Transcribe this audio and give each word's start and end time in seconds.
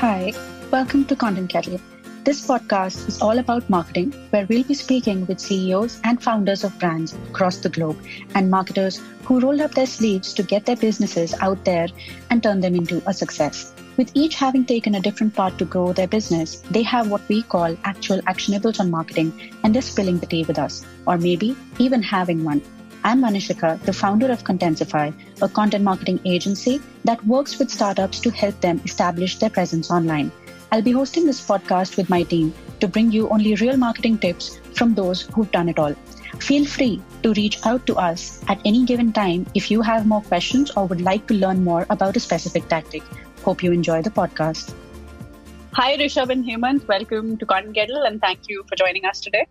Hi, 0.00 0.34
welcome 0.70 1.06
to 1.06 1.16
Content 1.16 1.48
Kettle. 1.48 1.80
This 2.22 2.46
podcast 2.46 3.08
is 3.08 3.22
all 3.22 3.38
about 3.38 3.70
marketing, 3.70 4.12
where 4.28 4.44
we'll 4.46 4.62
be 4.62 4.74
speaking 4.74 5.24
with 5.24 5.40
CEOs 5.40 6.02
and 6.04 6.22
founders 6.22 6.64
of 6.64 6.78
brands 6.78 7.14
across 7.30 7.56
the 7.56 7.70
globe 7.70 7.98
and 8.34 8.50
marketers 8.50 9.00
who 9.24 9.40
rolled 9.40 9.62
up 9.62 9.70
their 9.70 9.86
sleeves 9.86 10.34
to 10.34 10.42
get 10.42 10.66
their 10.66 10.76
businesses 10.76 11.32
out 11.40 11.64
there 11.64 11.88
and 12.28 12.42
turn 12.42 12.60
them 12.60 12.74
into 12.74 13.02
a 13.06 13.14
success. 13.14 13.72
With 13.96 14.10
each 14.12 14.34
having 14.34 14.66
taken 14.66 14.96
a 14.96 15.00
different 15.00 15.34
path 15.34 15.56
to 15.56 15.64
grow 15.64 15.94
their 15.94 16.08
business, 16.08 16.60
they 16.70 16.82
have 16.82 17.10
what 17.10 17.26
we 17.26 17.42
call 17.42 17.74
actual 17.84 18.20
actionables 18.32 18.78
on 18.78 18.90
marketing 18.90 19.32
and 19.64 19.74
they're 19.74 19.80
spilling 19.80 20.18
the 20.18 20.26
tea 20.26 20.44
with 20.44 20.58
us, 20.58 20.84
or 21.06 21.16
maybe 21.16 21.56
even 21.78 22.02
having 22.02 22.44
one. 22.44 22.60
I'm 23.06 23.22
Manishika, 23.22 23.80
the 23.82 23.92
founder 23.92 24.32
of 24.32 24.42
Contensify, 24.42 25.14
a 25.40 25.48
content 25.48 25.84
marketing 25.84 26.18
agency 26.24 26.80
that 27.04 27.24
works 27.24 27.56
with 27.56 27.70
startups 27.70 28.18
to 28.18 28.30
help 28.30 28.60
them 28.60 28.80
establish 28.84 29.38
their 29.38 29.48
presence 29.48 29.92
online. 29.92 30.32
I'll 30.72 30.82
be 30.82 30.90
hosting 30.90 31.24
this 31.24 31.40
podcast 31.40 31.96
with 31.96 32.10
my 32.10 32.24
team 32.24 32.52
to 32.80 32.88
bring 32.88 33.12
you 33.12 33.28
only 33.28 33.54
real 33.54 33.76
marketing 33.76 34.18
tips 34.18 34.58
from 34.74 34.92
those 34.94 35.20
who've 35.20 35.52
done 35.52 35.68
it 35.68 35.78
all. 35.78 35.94
Feel 36.40 36.66
free 36.66 37.00
to 37.22 37.32
reach 37.34 37.64
out 37.64 37.86
to 37.86 37.94
us 37.94 38.42
at 38.48 38.60
any 38.64 38.84
given 38.84 39.12
time 39.12 39.46
if 39.54 39.70
you 39.70 39.82
have 39.82 40.08
more 40.08 40.22
questions 40.22 40.72
or 40.72 40.86
would 40.86 41.00
like 41.00 41.28
to 41.28 41.34
learn 41.34 41.62
more 41.62 41.86
about 41.90 42.16
a 42.16 42.20
specific 42.28 42.66
tactic. 42.66 43.04
Hope 43.44 43.62
you 43.62 43.70
enjoy 43.70 44.02
the 44.02 44.10
podcast. 44.10 44.74
Hi, 45.74 45.96
Rishabh 45.96 46.30
and 46.30 46.44
Hemant. 46.44 46.88
Welcome 46.88 47.36
to 47.36 47.46
Content 47.46 47.76
Kettle 47.76 48.02
and 48.02 48.20
thank 48.20 48.48
you 48.48 48.64
for 48.68 48.74
joining 48.74 49.04
us 49.04 49.20
today. 49.20 49.46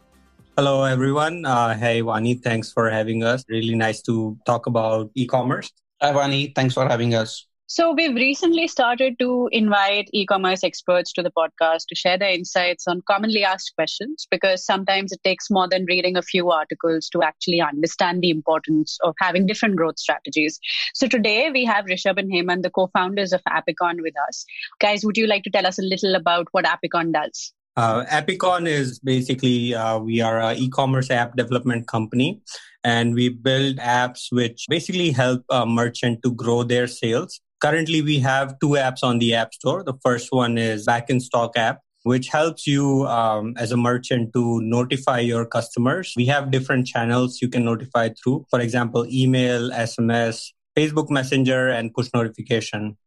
Hello, 0.57 0.85
everyone. 0.85 1.45
Uh, 1.45 1.73
hey, 1.77 2.01
Vani, 2.01 2.41
thanks 2.41 2.71
for 2.71 2.89
having 2.89 3.25
us. 3.25 3.43
Really 3.49 3.75
nice 3.75 4.01
to 4.03 4.37
talk 4.45 4.67
about 4.67 5.11
e 5.13 5.27
commerce. 5.27 5.69
Hi, 6.01 6.13
Vani. 6.13 6.55
Thanks 6.55 6.73
for 6.73 6.87
having 6.87 7.13
us. 7.13 7.45
So, 7.67 7.91
we've 7.91 8.15
recently 8.15 8.69
started 8.69 9.19
to 9.19 9.49
invite 9.51 10.09
e 10.13 10.25
commerce 10.25 10.63
experts 10.63 11.11
to 11.13 11.21
the 11.21 11.31
podcast 11.31 11.87
to 11.89 11.95
share 11.95 12.17
their 12.17 12.29
insights 12.29 12.87
on 12.87 13.01
commonly 13.05 13.43
asked 13.43 13.73
questions 13.75 14.27
because 14.31 14.65
sometimes 14.65 15.11
it 15.11 15.19
takes 15.25 15.51
more 15.51 15.67
than 15.67 15.83
reading 15.89 16.15
a 16.15 16.21
few 16.21 16.49
articles 16.51 17.09
to 17.09 17.21
actually 17.21 17.59
understand 17.59 18.21
the 18.21 18.29
importance 18.29 18.97
of 19.03 19.13
having 19.19 19.45
different 19.45 19.75
growth 19.75 19.99
strategies. 19.99 20.57
So, 20.93 21.05
today 21.05 21.49
we 21.51 21.65
have 21.65 21.83
Rishabh 21.83 22.17
and 22.17 22.31
Hemant, 22.31 22.61
the 22.61 22.69
co 22.69 22.87
founders 22.95 23.33
of 23.33 23.41
Appikon, 23.49 24.01
with 24.01 24.13
us. 24.29 24.45
Guys, 24.79 25.03
would 25.03 25.17
you 25.17 25.27
like 25.27 25.43
to 25.43 25.49
tell 25.49 25.67
us 25.67 25.79
a 25.79 25.81
little 25.81 26.15
about 26.15 26.47
what 26.53 26.63
Appikon 26.63 27.11
does? 27.11 27.51
Uh, 27.77 28.05
Appikon 28.05 28.67
is 28.67 28.99
basically 28.99 29.75
uh, 29.75 29.99
we 29.99 30.21
are 30.21 30.39
an 30.39 30.57
e-commerce 30.57 31.11
app 31.11 31.35
development 31.35 31.87
company, 31.87 32.41
and 32.83 33.13
we 33.13 33.29
build 33.29 33.77
apps 33.77 34.31
which 34.31 34.65
basically 34.69 35.11
help 35.11 35.43
a 35.49 35.65
merchant 35.65 36.23
to 36.23 36.31
grow 36.31 36.63
their 36.63 36.87
sales 36.87 37.41
Currently, 37.65 38.01
we 38.01 38.19
have 38.19 38.59
two 38.59 38.77
apps 38.77 39.01
on 39.01 39.17
the 39.19 39.33
App 39.33 39.53
Store. 39.53 39.83
The 39.83 39.95
first 40.03 40.31
one 40.31 40.57
is 40.57 40.85
Back 40.85 41.09
in 41.09 41.19
Stock 41.19 41.57
app, 41.57 41.79
which 42.03 42.27
helps 42.27 42.67
you 42.67 43.07
um, 43.07 43.55
as 43.57 43.71
a 43.71 43.77
merchant 43.77 44.33
to 44.33 44.61
notify 44.61 45.19
your 45.19 45.45
customers. 45.45 46.13
We 46.15 46.25
have 46.27 46.51
different 46.51 46.85
channels 46.85 47.41
you 47.41 47.47
can 47.47 47.65
notify 47.65 48.09
through. 48.09 48.45
For 48.51 48.59
example, 48.59 49.07
email, 49.07 49.71
SMS, 49.71 50.51
Facebook 50.77 51.09
Messenger, 51.09 51.69
and 51.69 51.93
push 51.93 52.09
notification. 52.13 52.97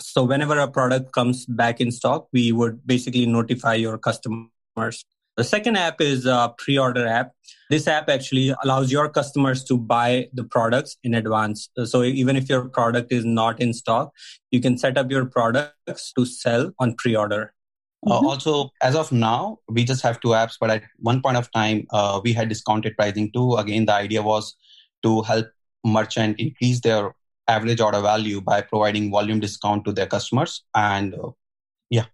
So 0.00 0.24
whenever 0.24 0.58
a 0.58 0.68
product 0.68 1.12
comes 1.12 1.46
back 1.46 1.80
in 1.80 1.90
stock, 1.90 2.28
we 2.32 2.52
would 2.52 2.86
basically 2.86 3.26
notify 3.26 3.74
your 3.74 3.98
customers. 3.98 5.04
The 5.36 5.44
second 5.44 5.76
app 5.76 6.00
is 6.00 6.26
a 6.26 6.54
pre-order 6.58 7.06
app. 7.06 7.32
This 7.70 7.86
app 7.86 8.08
actually 8.08 8.54
allows 8.62 8.90
your 8.90 9.08
customers 9.08 9.62
to 9.64 9.78
buy 9.78 10.28
the 10.34 10.44
products 10.44 10.96
in 11.02 11.14
advance. 11.14 11.70
So 11.84 12.02
even 12.02 12.36
if 12.36 12.48
your 12.48 12.68
product 12.68 13.12
is 13.12 13.24
not 13.24 13.60
in 13.60 13.72
stock, 13.72 14.12
you 14.50 14.60
can 14.60 14.76
set 14.76 14.98
up 14.98 15.10
your 15.10 15.24
products 15.24 16.12
to 16.18 16.26
sell 16.26 16.72
on 16.78 16.94
pre-order. 16.96 17.54
Uh, 18.06 18.12
mm-hmm. 18.12 18.26
also, 18.26 18.70
as 18.82 18.96
of 18.96 19.12
now, 19.12 19.58
we 19.68 19.84
just 19.84 20.02
have 20.02 20.20
two 20.20 20.28
apps, 20.28 20.54
but 20.58 20.70
at 20.70 20.82
one 20.98 21.20
point 21.20 21.36
of 21.36 21.50
time, 21.52 21.86
uh, 21.90 22.20
we 22.24 22.32
had 22.32 22.48
discounted 22.48 22.96
pricing 22.96 23.30
too. 23.32 23.56
Again, 23.56 23.84
the 23.84 23.92
idea 23.92 24.22
was 24.22 24.56
to 25.02 25.22
help 25.22 25.46
merchant 25.84 26.38
increase 26.40 26.80
their 26.80 27.14
average 27.50 27.80
order 27.80 28.00
value 28.00 28.40
by 28.40 28.60
providing 28.60 29.10
volume 29.10 29.40
discount 29.40 29.84
to 29.84 29.92
their 29.92 30.06
customers. 30.06 30.62
And 30.74 31.14
uh, 31.14 31.30
yeah, 31.90 32.06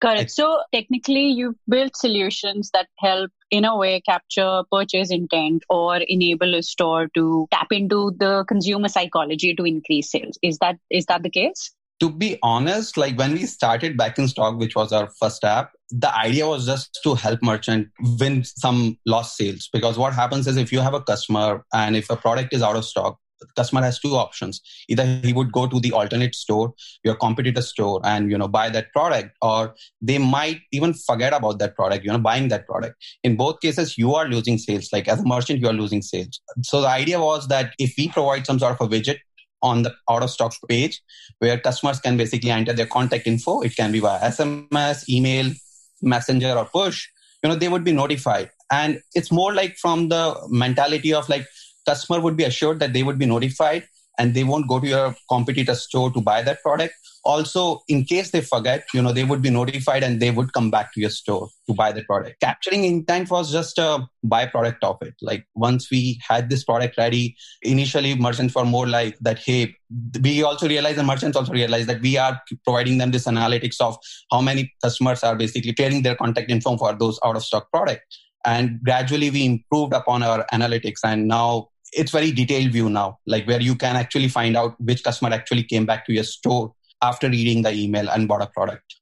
Correct. 0.00 0.30
So 0.30 0.62
technically, 0.72 1.26
you've 1.26 1.56
built 1.68 1.94
solutions 1.94 2.70
that 2.72 2.88
help, 2.98 3.30
in 3.50 3.66
a 3.66 3.76
way, 3.76 4.00
capture 4.00 4.62
purchase 4.72 5.10
intent 5.10 5.62
or 5.68 5.96
enable 5.96 6.54
a 6.54 6.62
store 6.62 7.08
to 7.14 7.46
tap 7.50 7.66
into 7.70 8.12
the 8.18 8.44
consumer 8.48 8.88
psychology 8.88 9.54
to 9.54 9.64
increase 9.64 10.10
sales. 10.10 10.38
Is 10.42 10.58
that 10.58 10.78
is 10.90 11.04
that 11.06 11.22
the 11.22 11.30
case? 11.30 11.72
To 12.00 12.10
be 12.10 12.38
honest, 12.42 12.96
like 12.96 13.18
when 13.18 13.34
we 13.34 13.44
started 13.44 13.98
back 13.98 14.18
in 14.18 14.26
stock, 14.26 14.58
which 14.58 14.74
was 14.74 14.90
our 14.90 15.10
first 15.20 15.44
app, 15.44 15.72
the 15.90 16.14
idea 16.16 16.48
was 16.48 16.64
just 16.64 16.98
to 17.04 17.14
help 17.14 17.42
merchant 17.42 17.88
win 18.18 18.42
some 18.44 18.98
lost 19.04 19.36
sales. 19.36 19.68
Because 19.70 19.98
what 19.98 20.14
happens 20.14 20.46
is 20.46 20.56
if 20.56 20.72
you 20.72 20.80
have 20.80 20.94
a 20.94 21.02
customer 21.02 21.62
and 21.74 21.94
if 21.94 22.08
a 22.08 22.16
product 22.16 22.54
is 22.54 22.62
out 22.62 22.76
of 22.76 22.86
stock, 22.86 23.18
customer 23.56 23.82
has 23.82 23.98
two 23.98 24.14
options. 24.14 24.60
Either 24.88 25.04
he 25.22 25.32
would 25.32 25.52
go 25.52 25.66
to 25.66 25.80
the 25.80 25.92
alternate 25.92 26.34
store 26.34 26.74
your 27.04 27.14
competitor 27.14 27.62
store 27.62 28.00
and 28.04 28.30
you 28.30 28.38
know 28.38 28.48
buy 28.48 28.68
that 28.68 28.92
product 28.92 29.36
or 29.42 29.74
they 30.00 30.18
might 30.18 30.60
even 30.72 30.94
forget 30.94 31.32
about 31.32 31.58
that 31.58 31.74
product 31.74 32.04
you 32.04 32.10
know 32.10 32.18
buying 32.18 32.48
that 32.48 32.66
product. 32.66 32.96
In 33.24 33.36
both 33.36 33.60
cases 33.60 33.96
you 33.96 34.14
are 34.14 34.26
losing 34.26 34.58
sales. 34.58 34.88
Like 34.92 35.08
as 35.08 35.20
a 35.20 35.24
merchant 35.24 35.60
you 35.60 35.68
are 35.68 35.72
losing 35.74 36.02
sales. 36.02 36.40
So 36.62 36.80
the 36.80 36.88
idea 36.88 37.20
was 37.20 37.48
that 37.48 37.72
if 37.78 37.94
we 37.96 38.08
provide 38.08 38.46
some 38.46 38.58
sort 38.58 38.78
of 38.78 38.80
a 38.80 38.90
widget 38.90 39.18
on 39.62 39.82
the 39.82 39.94
out 40.08 40.22
of 40.22 40.30
stock 40.30 40.54
page 40.68 41.02
where 41.38 41.58
customers 41.58 42.00
can 42.00 42.16
basically 42.16 42.50
enter 42.50 42.72
their 42.72 42.86
contact 42.86 43.26
info 43.26 43.60
it 43.60 43.76
can 43.76 43.92
be 43.92 44.00
via 44.00 44.18
sms 44.30 45.06
email 45.06 45.52
messenger 46.00 46.54
or 46.56 46.64
push 46.64 47.08
you 47.42 47.48
know 47.48 47.56
they 47.56 47.68
would 47.68 47.84
be 47.84 47.92
notified. 47.92 48.50
And 48.70 49.00
it's 49.14 49.32
more 49.32 49.52
like 49.52 49.76
from 49.76 50.08
the 50.08 50.36
mentality 50.48 51.12
of 51.12 51.28
like 51.28 51.46
customer 51.86 52.20
would 52.20 52.36
be 52.36 52.44
assured 52.44 52.80
that 52.80 52.92
they 52.92 53.02
would 53.02 53.18
be 53.18 53.26
notified 53.26 53.86
and 54.18 54.34
they 54.34 54.44
won't 54.44 54.68
go 54.68 54.78
to 54.78 54.86
your 54.86 55.14
competitor 55.30 55.74
store 55.74 56.10
to 56.12 56.20
buy 56.20 56.42
that 56.42 56.62
product. 56.62 56.94
Also 57.24 57.80
in 57.88 58.04
case 58.04 58.30
they 58.30 58.40
forget 58.40 58.84
you 58.94 59.02
know 59.02 59.12
they 59.12 59.24
would 59.24 59.42
be 59.42 59.50
notified 59.50 60.02
and 60.02 60.20
they 60.20 60.30
would 60.30 60.52
come 60.54 60.70
back 60.70 60.92
to 60.94 61.00
your 61.00 61.10
store 61.10 61.48
to 61.66 61.74
buy 61.74 61.92
the 61.92 62.02
product. 62.04 62.40
Capturing 62.40 62.84
intent 62.84 63.30
was 63.30 63.52
just 63.52 63.78
a 63.78 64.06
byproduct 64.24 64.82
of 64.82 64.96
it. 65.02 65.14
Like 65.20 65.44
once 65.54 65.90
we 65.90 66.18
had 66.26 66.48
this 66.48 66.64
product 66.64 66.96
ready 66.96 67.36
initially 67.62 68.14
merchants 68.14 68.54
were 68.54 68.64
more 68.64 68.86
like 68.86 69.18
that 69.20 69.38
hey 69.38 69.74
we 70.22 70.42
also 70.42 70.68
realized 70.68 70.98
the 70.98 71.02
merchants 71.02 71.36
also 71.36 71.52
realized 71.52 71.88
that 71.88 72.00
we 72.00 72.16
are 72.16 72.40
providing 72.64 72.98
them 72.98 73.10
this 73.10 73.26
analytics 73.26 73.80
of 73.80 73.98
how 74.30 74.40
many 74.40 74.72
customers 74.82 75.22
are 75.22 75.36
basically 75.36 75.74
clearing 75.74 76.02
their 76.02 76.14
contact 76.14 76.50
info 76.50 76.76
for 76.76 76.94
those 76.94 77.18
out 77.24 77.36
of 77.36 77.44
stock 77.44 77.70
product 77.70 78.04
and 78.44 78.82
gradually 78.82 79.30
we 79.30 79.44
improved 79.44 79.92
upon 79.92 80.22
our 80.22 80.46
analytics 80.52 81.00
and 81.04 81.28
now 81.28 81.68
it's 81.92 82.12
very 82.12 82.30
detailed 82.32 82.72
view 82.72 82.88
now 82.88 83.18
like 83.26 83.46
where 83.46 83.60
you 83.60 83.74
can 83.74 83.96
actually 83.96 84.28
find 84.28 84.56
out 84.56 84.80
which 84.80 85.02
customer 85.02 85.30
actually 85.32 85.62
came 85.62 85.84
back 85.84 86.06
to 86.06 86.12
your 86.12 86.24
store 86.24 86.72
after 87.02 87.28
reading 87.28 87.62
the 87.62 87.72
email 87.72 88.08
and 88.10 88.28
bought 88.28 88.42
a 88.42 88.46
product. 88.46 88.96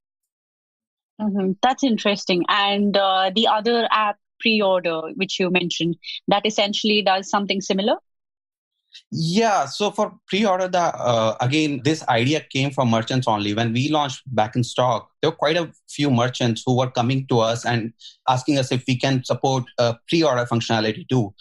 Mm-hmm. 1.21 1.53
that's 1.62 1.82
interesting. 1.82 2.44
And 2.49 2.97
uh, 2.97 3.32
the 3.34 3.49
other 3.49 3.88
app 3.91 4.19
pre-order 4.41 5.00
which 5.16 5.41
you 5.41 5.50
mentioned 5.50 5.97
that 6.28 6.47
essentially 6.47 7.03
does 7.03 7.28
something 7.28 7.60
similar 7.60 7.97
yeah 9.10 9.64
so 9.64 9.91
for 9.91 10.12
pre-order 10.26 10.69
the 10.69 10.78
uh, 10.78 11.36
again 11.41 11.81
this 11.84 12.06
idea 12.09 12.41
came 12.41 12.70
from 12.70 12.91
merchants 12.91 13.26
only. 13.26 13.54
When 13.54 13.72
we 13.72 13.88
launched 13.88 14.22
back 14.34 14.56
in 14.56 14.64
stock 14.64 15.10
there 15.20 15.31
were 15.31 15.36
quite 15.36 15.56
a 15.56 15.70
few 15.88 16.10
merchants 16.10 16.62
who 16.64 16.76
were 16.76 16.91
coming 16.91 17.26
to 17.28 17.41
us 17.41 17.64
and 17.64 17.92
asking 18.28 18.58
us 18.58 18.72
if 18.72 18.84
we 18.87 18.97
can 18.97 19.25
support 19.25 19.64
uh, 19.78 19.94
pre-order 20.08 20.44
functionality 20.44 21.08
too. 21.08 21.34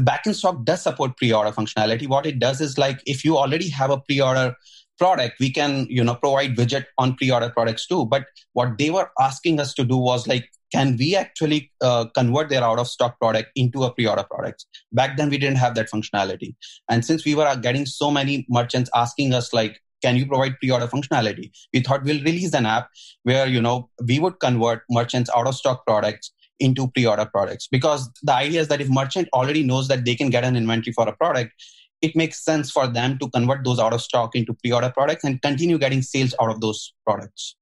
Back 0.00 0.26
in 0.26 0.34
stock 0.34 0.64
does 0.64 0.82
support 0.82 1.16
pre-order 1.16 1.50
functionality. 1.50 2.08
What 2.08 2.26
it 2.26 2.38
does 2.38 2.60
is 2.60 2.78
like 2.78 3.00
if 3.06 3.24
you 3.24 3.36
already 3.36 3.68
have 3.68 3.90
a 3.90 3.98
pre-order 3.98 4.56
product 4.98 5.34
we 5.40 5.50
can 5.50 5.86
you 5.90 6.04
know 6.04 6.14
provide 6.14 6.56
widget 6.56 6.84
on 6.98 7.14
pre-order 7.16 7.50
products 7.50 7.86
too. 7.86 8.06
But 8.06 8.26
what 8.52 8.78
they 8.78 8.90
were 8.90 9.10
asking 9.20 9.60
us 9.60 9.74
to 9.74 9.84
do 9.84 9.96
was 9.96 10.26
like 10.26 10.48
can 10.74 10.96
we 10.96 11.14
actually 11.14 11.70
uh, 11.80 12.06
convert 12.16 12.48
their 12.48 12.64
out 12.64 12.80
of 12.80 12.88
stock 12.88 13.18
product 13.20 13.50
into 13.54 13.84
a 13.84 13.92
pre-order 13.92 14.24
product? 14.28 14.66
Back 14.92 15.16
then 15.16 15.30
we 15.30 15.38
didn't 15.38 15.58
have 15.58 15.76
that 15.76 15.88
functionality. 15.88 16.56
And 16.90 17.04
since 17.04 17.24
we 17.24 17.36
were 17.36 17.54
getting 17.56 17.86
so 17.86 18.10
many 18.10 18.44
merchants 18.48 18.90
asking 18.92 19.32
us 19.34 19.52
like 19.52 19.80
can 20.02 20.16
you 20.16 20.26
provide 20.26 20.58
pre-order 20.58 20.86
functionality? 20.86 21.50
We 21.72 21.80
thought 21.80 22.02
we'll 22.02 22.22
release 22.24 22.52
an 22.52 22.66
app 22.66 22.88
where 23.22 23.46
you 23.46 23.62
know 23.62 23.88
we 24.06 24.18
would 24.18 24.40
convert 24.40 24.82
merchants 24.90 25.30
out 25.34 25.46
of 25.46 25.54
stock 25.54 25.86
products 25.86 26.32
into 26.58 26.88
pre-order 26.88 27.24
products. 27.24 27.68
Because 27.68 28.10
the 28.22 28.34
idea 28.34 28.60
is 28.60 28.68
that 28.68 28.80
if 28.80 28.88
merchant 28.90 29.28
already 29.32 29.62
knows 29.62 29.88
that 29.88 30.04
they 30.04 30.16
can 30.16 30.28
get 30.28 30.44
an 30.44 30.56
inventory 30.56 30.92
for 30.92 31.08
a 31.08 31.16
product 31.16 31.52
it 32.02 32.14
makes 32.14 32.44
sense 32.44 32.70
for 32.70 32.86
them 32.86 33.18
to 33.18 33.30
convert 33.30 33.64
those 33.64 33.78
out 33.78 33.94
of 33.94 34.02
stock 34.02 34.34
into 34.36 34.52
pre-order 34.52 34.90
products 34.90 35.24
and 35.24 35.40
continue 35.40 35.78
getting 35.78 36.02
sales 36.02 36.34
out 36.38 36.50
of 36.50 36.60
those 36.60 36.92
products 37.06 37.56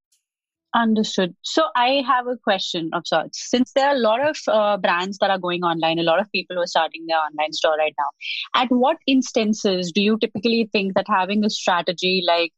Understood. 0.75 1.35
So 1.43 1.65
I 1.77 2.03
have 2.07 2.27
a 2.27 2.37
question 2.37 2.91
of 2.95 3.03
sorts. 3.07 3.51
Since 3.51 3.73
there 3.73 3.89
are 3.89 3.95
a 3.95 3.99
lot 3.99 4.27
of 4.27 4.37
uh, 4.49 4.79
brands 4.79 5.19
that 5.19 5.31
are 5.31 5.39
going 5.39 5.63
online, 5.63 5.99
a 5.99 6.03
lot 6.03 6.19
of 6.19 6.33
people 6.33 6.59
are 6.59 6.67
starting 6.67 7.05
their 7.07 7.19
online 7.19 7.53
store 7.53 7.77
right 7.77 7.95
now, 7.99 8.61
at 8.61 8.71
what 8.71 8.97
instances 9.07 9.93
do 9.93 10.01
you 10.01 10.19
typically 10.19 10.71
think 10.73 10.95
that 10.95 11.07
having 11.09 11.45
a 11.45 11.51
strategy 11.51 12.23
like 12.27 12.53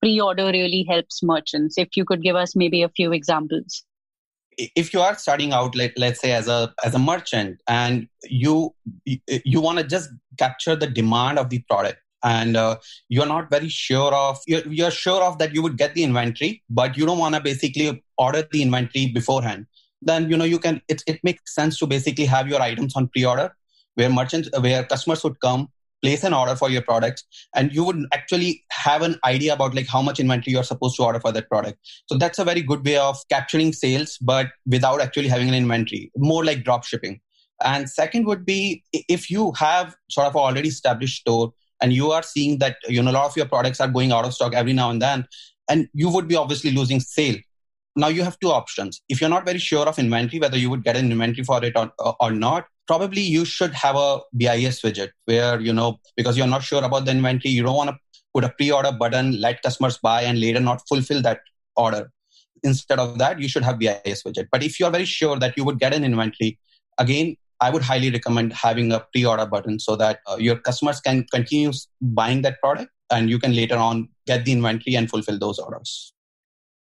pre-order 0.00 0.46
really 0.46 0.84
helps 0.88 1.22
merchants 1.22 1.78
if 1.78 1.88
you 1.96 2.04
could 2.04 2.22
give 2.22 2.34
us 2.34 2.56
maybe 2.56 2.82
a 2.82 2.88
few 2.88 3.12
examples 3.12 3.84
if 4.56 4.92
you 4.92 5.00
are 5.00 5.16
starting 5.16 5.52
out 5.52 5.74
like 5.74 5.92
let's 5.96 6.20
say 6.20 6.32
as 6.32 6.48
a 6.48 6.72
as 6.84 6.94
a 6.94 6.98
merchant 6.98 7.60
and 7.68 8.08
you 8.24 8.74
you 9.04 9.60
want 9.60 9.78
to 9.78 9.84
just 9.84 10.10
capture 10.38 10.76
the 10.76 10.86
demand 10.86 11.38
of 11.38 11.50
the 11.50 11.58
product 11.68 11.98
and 12.22 12.56
uh, 12.56 12.76
you're 13.08 13.26
not 13.26 13.50
very 13.50 13.68
sure 13.68 14.12
of 14.14 14.38
you're, 14.46 14.66
you're 14.68 14.90
sure 14.90 15.22
of 15.22 15.38
that 15.38 15.54
you 15.54 15.62
would 15.62 15.76
get 15.76 15.94
the 15.94 16.02
inventory 16.02 16.62
but 16.68 16.96
you 16.96 17.06
don't 17.06 17.18
want 17.18 17.34
to 17.34 17.40
basically 17.40 18.02
order 18.18 18.46
the 18.50 18.62
inventory 18.62 19.06
beforehand. 19.06 19.66
Then 20.02 20.30
you 20.30 20.36
know 20.36 20.44
you 20.44 20.58
can 20.58 20.80
it, 20.88 21.02
it 21.06 21.20
makes 21.22 21.54
sense 21.54 21.78
to 21.78 21.86
basically 21.86 22.26
have 22.26 22.48
your 22.48 22.62
items 22.62 22.94
on 22.96 23.08
pre-order 23.08 23.54
where 23.94 24.10
merchants 24.10 24.48
where 24.60 24.84
customers 24.84 25.22
would 25.24 25.40
come 25.40 25.68
place 26.02 26.24
an 26.24 26.32
order 26.32 26.56
for 26.56 26.70
your 26.70 26.82
product 26.82 27.24
and 27.54 27.72
you 27.74 27.84
would 27.84 28.06
actually 28.14 28.64
have 28.70 29.02
an 29.02 29.16
idea 29.24 29.52
about 29.52 29.74
like 29.74 29.86
how 29.86 30.00
much 30.00 30.18
inventory 30.18 30.52
you're 30.52 30.64
supposed 30.64 30.96
to 30.96 31.02
order 31.02 31.20
for 31.20 31.32
that 31.32 31.48
product. 31.48 31.78
So 32.06 32.16
that's 32.16 32.38
a 32.38 32.44
very 32.44 32.62
good 32.62 32.84
way 32.84 32.96
of 32.96 33.18
capturing 33.28 33.72
sales 33.72 34.18
but 34.18 34.48
without 34.66 35.00
actually 35.00 35.28
having 35.28 35.48
an 35.48 35.54
inventory 35.54 36.10
more 36.16 36.44
like 36.44 36.64
drop 36.64 36.84
shipping. 36.84 37.20
And 37.62 37.90
second 37.90 38.24
would 38.26 38.46
be 38.46 38.82
if 38.92 39.30
you 39.30 39.52
have 39.52 39.94
sort 40.08 40.26
of 40.26 40.36
already 40.36 40.68
established 40.68 41.20
store 41.20 41.52
and 41.80 41.92
you 41.92 42.10
are 42.10 42.22
seeing 42.22 42.58
that 42.58 42.76
you 42.88 43.02
know 43.02 43.10
a 43.10 43.12
lot 43.18 43.26
of 43.26 43.36
your 43.36 43.46
products 43.46 43.80
are 43.80 43.88
going 43.88 44.12
out 44.12 44.24
of 44.24 44.34
stock 44.34 44.54
every 44.54 44.72
now 44.72 44.90
and 44.90 45.00
then 45.02 45.26
and 45.68 45.88
you 45.94 46.10
would 46.10 46.28
be 46.28 46.36
obviously 46.36 46.72
losing 46.72 47.00
sale. 47.00 47.36
Now 47.96 48.08
you 48.08 48.22
have 48.22 48.38
two 48.38 48.50
options. 48.50 49.02
If 49.08 49.20
you're 49.20 49.30
not 49.30 49.44
very 49.44 49.58
sure 49.58 49.86
of 49.86 49.98
inventory 49.98 50.40
whether 50.40 50.58
you 50.58 50.70
would 50.70 50.84
get 50.84 50.96
an 50.96 51.10
inventory 51.10 51.44
for 51.44 51.64
it 51.64 51.76
or, 51.76 51.92
or 52.20 52.30
not 52.30 52.66
probably 52.86 53.20
you 53.20 53.44
should 53.44 53.72
have 53.72 53.96
a 53.96 54.20
bis 54.36 54.80
widget 54.82 55.10
where 55.26 55.60
you 55.60 55.72
know 55.72 55.98
because 56.16 56.36
you're 56.36 56.54
not 56.54 56.62
sure 56.62 56.84
about 56.84 57.04
the 57.04 57.12
inventory 57.12 57.52
you 57.52 57.62
don't 57.62 57.76
want 57.76 57.90
to 57.90 57.96
put 58.34 58.44
a 58.44 58.48
pre-order 58.48 58.92
button 58.92 59.40
let 59.40 59.62
customers 59.62 59.98
buy 59.98 60.22
and 60.22 60.40
later 60.40 60.60
not 60.60 60.82
fulfill 60.88 61.22
that 61.22 61.40
order. 61.76 62.10
Instead 62.62 62.98
of 62.98 63.18
that 63.18 63.40
you 63.40 63.48
should 63.48 63.64
have 63.64 63.78
bis 63.78 64.22
widget. 64.22 64.48
But 64.52 64.62
if 64.62 64.78
you're 64.78 64.90
very 64.90 65.04
sure 65.04 65.38
that 65.38 65.56
you 65.56 65.64
would 65.64 65.78
get 65.78 65.94
an 65.94 66.04
inventory 66.04 66.58
again 66.98 67.36
I 67.60 67.70
would 67.70 67.82
highly 67.82 68.10
recommend 68.10 68.52
having 68.52 68.92
a 68.92 69.00
pre-order 69.12 69.46
button 69.46 69.78
so 69.78 69.96
that 69.96 70.20
uh, 70.26 70.36
your 70.36 70.56
customers 70.56 71.00
can 71.00 71.24
continue 71.30 71.72
buying 72.00 72.42
that 72.42 72.60
product 72.60 72.90
and 73.10 73.28
you 73.28 73.38
can 73.38 73.54
later 73.54 73.76
on 73.76 74.08
get 74.26 74.44
the 74.44 74.52
inventory 74.52 74.94
and 74.94 75.10
fulfill 75.10 75.38
those 75.38 75.58
orders. 75.58 76.12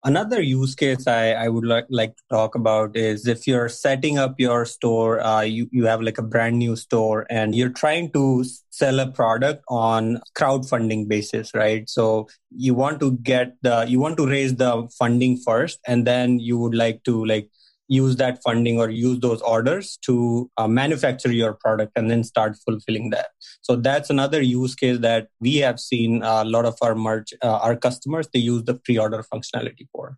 Another 0.03 0.41
use 0.41 0.73
case 0.73 1.05
I, 1.05 1.33
I 1.33 1.47
would 1.47 1.65
like, 1.65 1.85
like 1.89 2.15
to 2.15 2.23
talk 2.31 2.55
about 2.55 2.97
is 2.97 3.27
if 3.27 3.45
you're 3.45 3.69
setting 3.69 4.17
up 4.17 4.33
your 4.39 4.65
store, 4.65 5.21
uh, 5.23 5.41
you, 5.41 5.69
you 5.71 5.85
have 5.85 6.01
like 6.01 6.17
a 6.17 6.23
brand 6.23 6.57
new 6.57 6.75
store 6.75 7.27
and 7.29 7.53
you're 7.53 7.69
trying 7.69 8.11
to 8.13 8.43
sell 8.71 8.99
a 8.99 9.11
product 9.11 9.63
on 9.67 10.19
crowdfunding 10.33 11.07
basis, 11.07 11.53
right? 11.53 11.87
So 11.87 12.27
you 12.49 12.73
want 12.73 12.99
to 13.01 13.11
get 13.17 13.57
the, 13.61 13.85
you 13.87 13.99
want 13.99 14.17
to 14.17 14.27
raise 14.27 14.55
the 14.55 14.89
funding 14.97 15.37
first 15.37 15.79
and 15.85 16.07
then 16.07 16.39
you 16.39 16.57
would 16.57 16.73
like 16.73 17.03
to 17.03 17.23
like 17.23 17.51
use 17.91 18.15
that 18.15 18.41
funding 18.41 18.79
or 18.79 18.89
use 18.89 19.19
those 19.19 19.41
orders 19.41 19.97
to 20.01 20.49
uh, 20.57 20.67
manufacture 20.67 21.31
your 21.31 21.53
product 21.53 21.91
and 21.97 22.09
then 22.09 22.23
start 22.23 22.57
fulfilling 22.65 23.09
that 23.09 23.31
so 23.61 23.75
that's 23.75 24.09
another 24.09 24.41
use 24.41 24.75
case 24.75 24.99
that 24.99 25.27
we 25.39 25.55
have 25.57 25.79
seen 25.79 26.21
a 26.23 26.43
lot 26.45 26.65
of 26.65 26.75
our 26.81 26.95
merch 26.95 27.33
uh, 27.43 27.57
our 27.67 27.75
customers 27.75 28.29
they 28.33 28.39
use 28.39 28.63
the 28.63 28.75
pre-order 28.75 29.23
functionality 29.33 29.87
for 29.91 30.17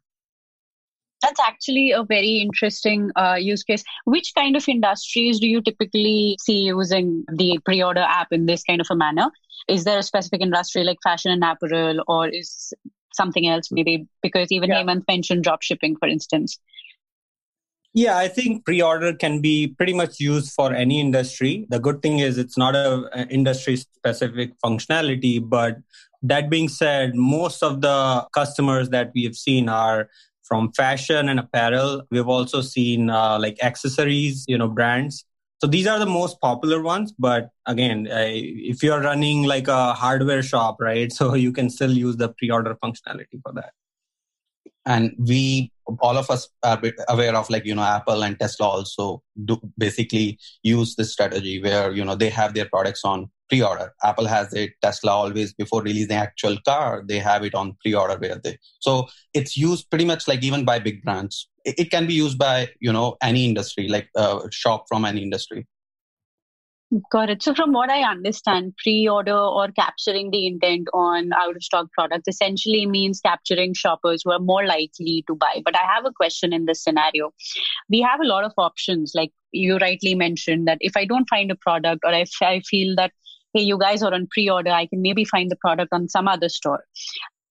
that's 1.23 1.39
actually 1.39 1.91
a 1.91 2.03
very 2.03 2.39
interesting 2.39 3.11
uh, 3.15 3.37
use 3.39 3.63
case. 3.63 3.83
Which 4.03 4.33
kind 4.35 4.57
of 4.57 4.67
industries 4.67 5.39
do 5.39 5.47
you 5.47 5.61
typically 5.61 6.37
see 6.41 6.63
using 6.63 7.23
the 7.31 7.59
pre 7.63 7.81
order 7.81 8.01
app 8.01 8.33
in 8.33 8.45
this 8.45 8.63
kind 8.63 8.81
of 8.81 8.87
a 8.91 8.95
manner? 8.95 9.31
Is 9.69 9.85
there 9.85 9.97
a 9.97 10.03
specific 10.03 10.41
industry 10.41 10.83
like 10.83 10.97
fashion 11.01 11.31
and 11.31 11.43
apparel, 11.43 12.03
or 12.07 12.27
is 12.27 12.73
something 13.13 13.47
else 13.47 13.71
maybe? 13.71 14.05
Because 14.21 14.51
even 14.51 14.69
yeah. 14.69 14.83
Hemant 14.83 15.07
mentioned 15.07 15.45
drop 15.45 15.61
shipping, 15.61 15.95
for 15.95 16.09
instance. 16.09 16.59
Yeah, 17.93 18.17
I 18.17 18.27
think 18.27 18.65
pre-order 18.65 19.13
can 19.13 19.39
be 19.39 19.67
pretty 19.67 19.93
much 19.93 20.19
used 20.19 20.51
for 20.53 20.73
any 20.73 20.99
industry. 20.99 21.67
The 21.69 21.79
good 21.79 22.01
thing 22.01 22.19
is 22.19 22.39
it's 22.39 22.57
not 22.57 22.75
a, 22.75 23.07
a 23.13 23.27
industry 23.27 23.75
specific 23.77 24.53
functionality, 24.65 25.47
but 25.47 25.77
that 26.23 26.49
being 26.49 26.69
said, 26.69 27.13
most 27.13 27.61
of 27.61 27.81
the 27.81 28.27
customers 28.33 28.89
that 28.89 29.11
we 29.13 29.23
have 29.25 29.35
seen 29.35 29.69
are 29.69 30.09
from 30.41 30.71
fashion 30.73 31.29
and 31.29 31.39
apparel. 31.39 32.03
We've 32.09 32.27
also 32.27 32.61
seen 32.61 33.11
uh, 33.11 33.37
like 33.39 33.63
accessories, 33.63 34.43
you 34.47 34.57
know, 34.57 34.67
brands. 34.67 35.23
So 35.61 35.67
these 35.67 35.85
are 35.85 35.99
the 35.99 36.07
most 36.07 36.41
popular 36.41 36.81
ones. 36.81 37.13
But 37.17 37.49
again, 37.67 38.07
if 38.09 38.81
you're 38.81 39.01
running 39.01 39.43
like 39.43 39.67
a 39.67 39.93
hardware 39.93 40.41
shop, 40.41 40.77
right? 40.79 41.13
So 41.19 41.35
you 41.35 41.51
can 41.51 41.69
still 41.69 41.91
use 41.91 42.17
the 42.17 42.29
pre-order 42.29 42.75
functionality 42.83 43.39
for 43.43 43.53
that 43.53 43.71
and 44.85 45.15
we 45.17 45.71
all 45.99 46.17
of 46.17 46.29
us 46.29 46.47
are 46.63 46.81
aware 47.09 47.35
of 47.35 47.49
like 47.49 47.65
you 47.65 47.75
know 47.75 47.83
apple 47.83 48.23
and 48.23 48.39
tesla 48.39 48.67
also 48.67 49.21
do 49.45 49.59
basically 49.77 50.37
use 50.63 50.95
this 50.95 51.11
strategy 51.11 51.61
where 51.61 51.91
you 51.91 52.03
know 52.03 52.15
they 52.15 52.29
have 52.29 52.53
their 52.53 52.65
products 52.65 53.03
on 53.03 53.29
pre-order. 53.49 53.93
Apple 54.03 54.25
has 54.25 54.53
it 54.53 54.71
tesla 54.81 55.11
always 55.11 55.53
before 55.53 55.81
releasing 55.83 56.15
actual 56.15 56.57
car 56.65 57.03
they 57.07 57.19
have 57.19 57.43
it 57.43 57.53
on 57.53 57.75
pre-order 57.81 58.17
where 58.17 58.39
they 58.43 58.57
so 58.79 59.07
it's 59.33 59.55
used 59.57 59.89
pretty 59.89 60.05
much 60.05 60.27
like 60.27 60.43
even 60.43 60.65
by 60.65 60.79
big 60.79 61.03
brands. 61.03 61.49
It, 61.65 61.75
it 61.77 61.91
can 61.91 62.07
be 62.07 62.13
used 62.13 62.37
by 62.37 62.69
you 62.79 62.91
know 62.91 63.17
any 63.21 63.45
industry 63.45 63.87
like 63.87 64.09
uh, 64.15 64.47
shop 64.51 64.85
from 64.87 65.05
any 65.05 65.21
industry 65.21 65.67
Got 67.09 67.29
it. 67.31 67.41
So, 67.41 67.55
from 67.55 67.71
what 67.71 67.89
I 67.89 68.03
understand, 68.03 68.73
pre 68.77 69.07
order 69.07 69.35
or 69.35 69.69
capturing 69.71 70.29
the 70.29 70.45
intent 70.45 70.89
on 70.93 71.31
out 71.33 71.55
of 71.55 71.63
stock 71.63 71.87
products 71.91 72.27
essentially 72.27 72.85
means 72.85 73.19
capturing 73.19 73.73
shoppers 73.73 74.21
who 74.23 74.31
are 74.31 74.39
more 74.39 74.65
likely 74.65 75.23
to 75.27 75.33
buy. 75.33 75.61
But 75.65 75.75
I 75.75 75.83
have 75.91 76.05
a 76.05 76.11
question 76.11 76.53
in 76.53 76.65
this 76.65 76.83
scenario. 76.83 77.31
We 77.89 78.01
have 78.01 78.19
a 78.19 78.27
lot 78.27 78.43
of 78.43 78.51
options, 78.57 79.13
like 79.15 79.31
you 79.51 79.77
rightly 79.77 80.13
mentioned, 80.13 80.67
that 80.67 80.77
if 80.81 80.95
I 80.95 81.05
don't 81.05 81.27
find 81.29 81.49
a 81.49 81.55
product 81.55 82.01
or 82.05 82.13
if 82.13 82.29
I 82.41 82.59
feel 82.59 82.95
that, 82.97 83.11
hey, 83.53 83.61
you 83.61 83.79
guys 83.79 84.03
are 84.03 84.13
on 84.13 84.27
pre 84.29 84.49
order, 84.49 84.69
I 84.69 84.85
can 84.85 85.01
maybe 85.01 85.25
find 85.25 85.49
the 85.49 85.55
product 85.55 85.93
on 85.93 86.09
some 86.09 86.27
other 86.27 86.49
store. 86.49 86.83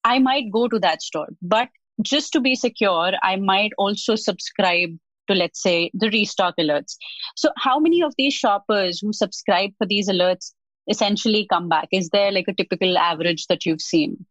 I 0.05 0.21
might 0.21 0.53
go 0.53 0.69
to 0.69 0.79
that 0.81 1.03
store. 1.03 1.29
But 1.41 1.69
just 2.01 2.33
to 2.33 2.41
be 2.41 2.55
secure, 2.55 3.13
I 3.23 3.37
might 3.37 3.73
also 3.77 4.15
subscribe 4.15 4.91
to 5.29 5.35
let's 5.35 5.63
say 5.63 5.91
the 5.95 6.11
restock 6.11 6.55
alerts. 6.59 6.97
So 7.37 7.51
how 7.57 7.79
many 7.79 8.03
of 8.03 8.15
these 8.19 8.35
shoppers 8.35 9.01
who 9.01 9.13
subscribe 9.13 9.71
for 9.79 9.87
these 9.87 10.09
alerts 10.09 10.53
essentially 10.89 11.47
come 11.51 11.69
back? 11.69 11.89
Is 11.93 12.11
there 12.11 12.33
like 12.33 12.47
a 12.49 12.55
typical 12.55 12.99
average 12.99 13.47
that 13.47 13.65
you've 13.65 13.81
seen? 13.81 14.27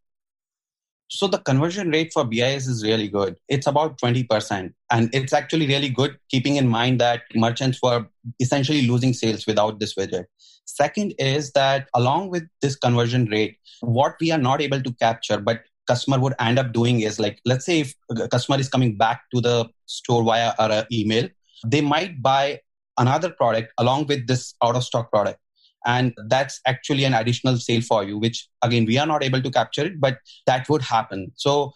So 1.08 1.26
the 1.26 1.38
conversion 1.38 1.90
rate 1.90 2.10
for 2.10 2.24
bis 2.24 2.66
is 2.66 2.82
really 2.82 3.06
good. 3.06 3.36
It's 3.46 3.66
about 3.66 3.98
20% 3.98 4.72
and 4.90 5.10
it's 5.14 5.34
actually 5.34 5.66
really 5.66 5.90
good 5.90 6.16
keeping 6.30 6.56
in 6.56 6.68
mind 6.68 7.02
that 7.02 7.24
merchants 7.34 7.80
were 7.82 8.06
essentially 8.40 8.86
losing 8.86 9.12
sales 9.12 9.46
without 9.46 9.78
this 9.78 9.94
widget. 9.94 10.24
Second 10.64 11.12
is 11.18 11.52
that 11.52 11.88
along 11.94 12.30
with 12.30 12.44
this 12.62 12.76
conversion 12.76 13.26
rate 13.26 13.58
what 13.80 14.14
we 14.22 14.30
are 14.30 14.38
not 14.38 14.62
able 14.62 14.80
to 14.80 14.92
capture 14.94 15.38
but 15.38 15.60
customer 15.86 16.18
would 16.18 16.34
end 16.38 16.58
up 16.58 16.72
doing 16.72 17.00
is 17.00 17.18
like 17.18 17.40
let's 17.44 17.66
say 17.66 17.80
if 17.80 17.94
a 18.10 18.28
customer 18.28 18.58
is 18.58 18.68
coming 18.68 18.96
back 18.96 19.22
to 19.34 19.40
the 19.40 19.68
store 19.86 20.22
via 20.22 20.52
our 20.58 20.70
uh, 20.70 20.84
email 20.92 21.28
they 21.66 21.80
might 21.80 22.22
buy 22.22 22.60
another 22.98 23.30
product 23.30 23.72
along 23.78 24.06
with 24.06 24.26
this 24.26 24.54
out 24.62 24.76
of 24.76 24.84
stock 24.84 25.10
product 25.10 25.38
and 25.84 26.14
that's 26.28 26.60
actually 26.66 27.04
an 27.04 27.14
additional 27.14 27.56
sale 27.56 27.80
for 27.80 28.04
you 28.04 28.18
which 28.18 28.48
again 28.62 28.84
we 28.84 28.98
are 28.98 29.06
not 29.06 29.24
able 29.24 29.42
to 29.42 29.50
capture 29.50 29.84
it 29.84 30.00
but 30.00 30.18
that 30.46 30.68
would 30.68 30.82
happen 30.82 31.32
so 31.34 31.72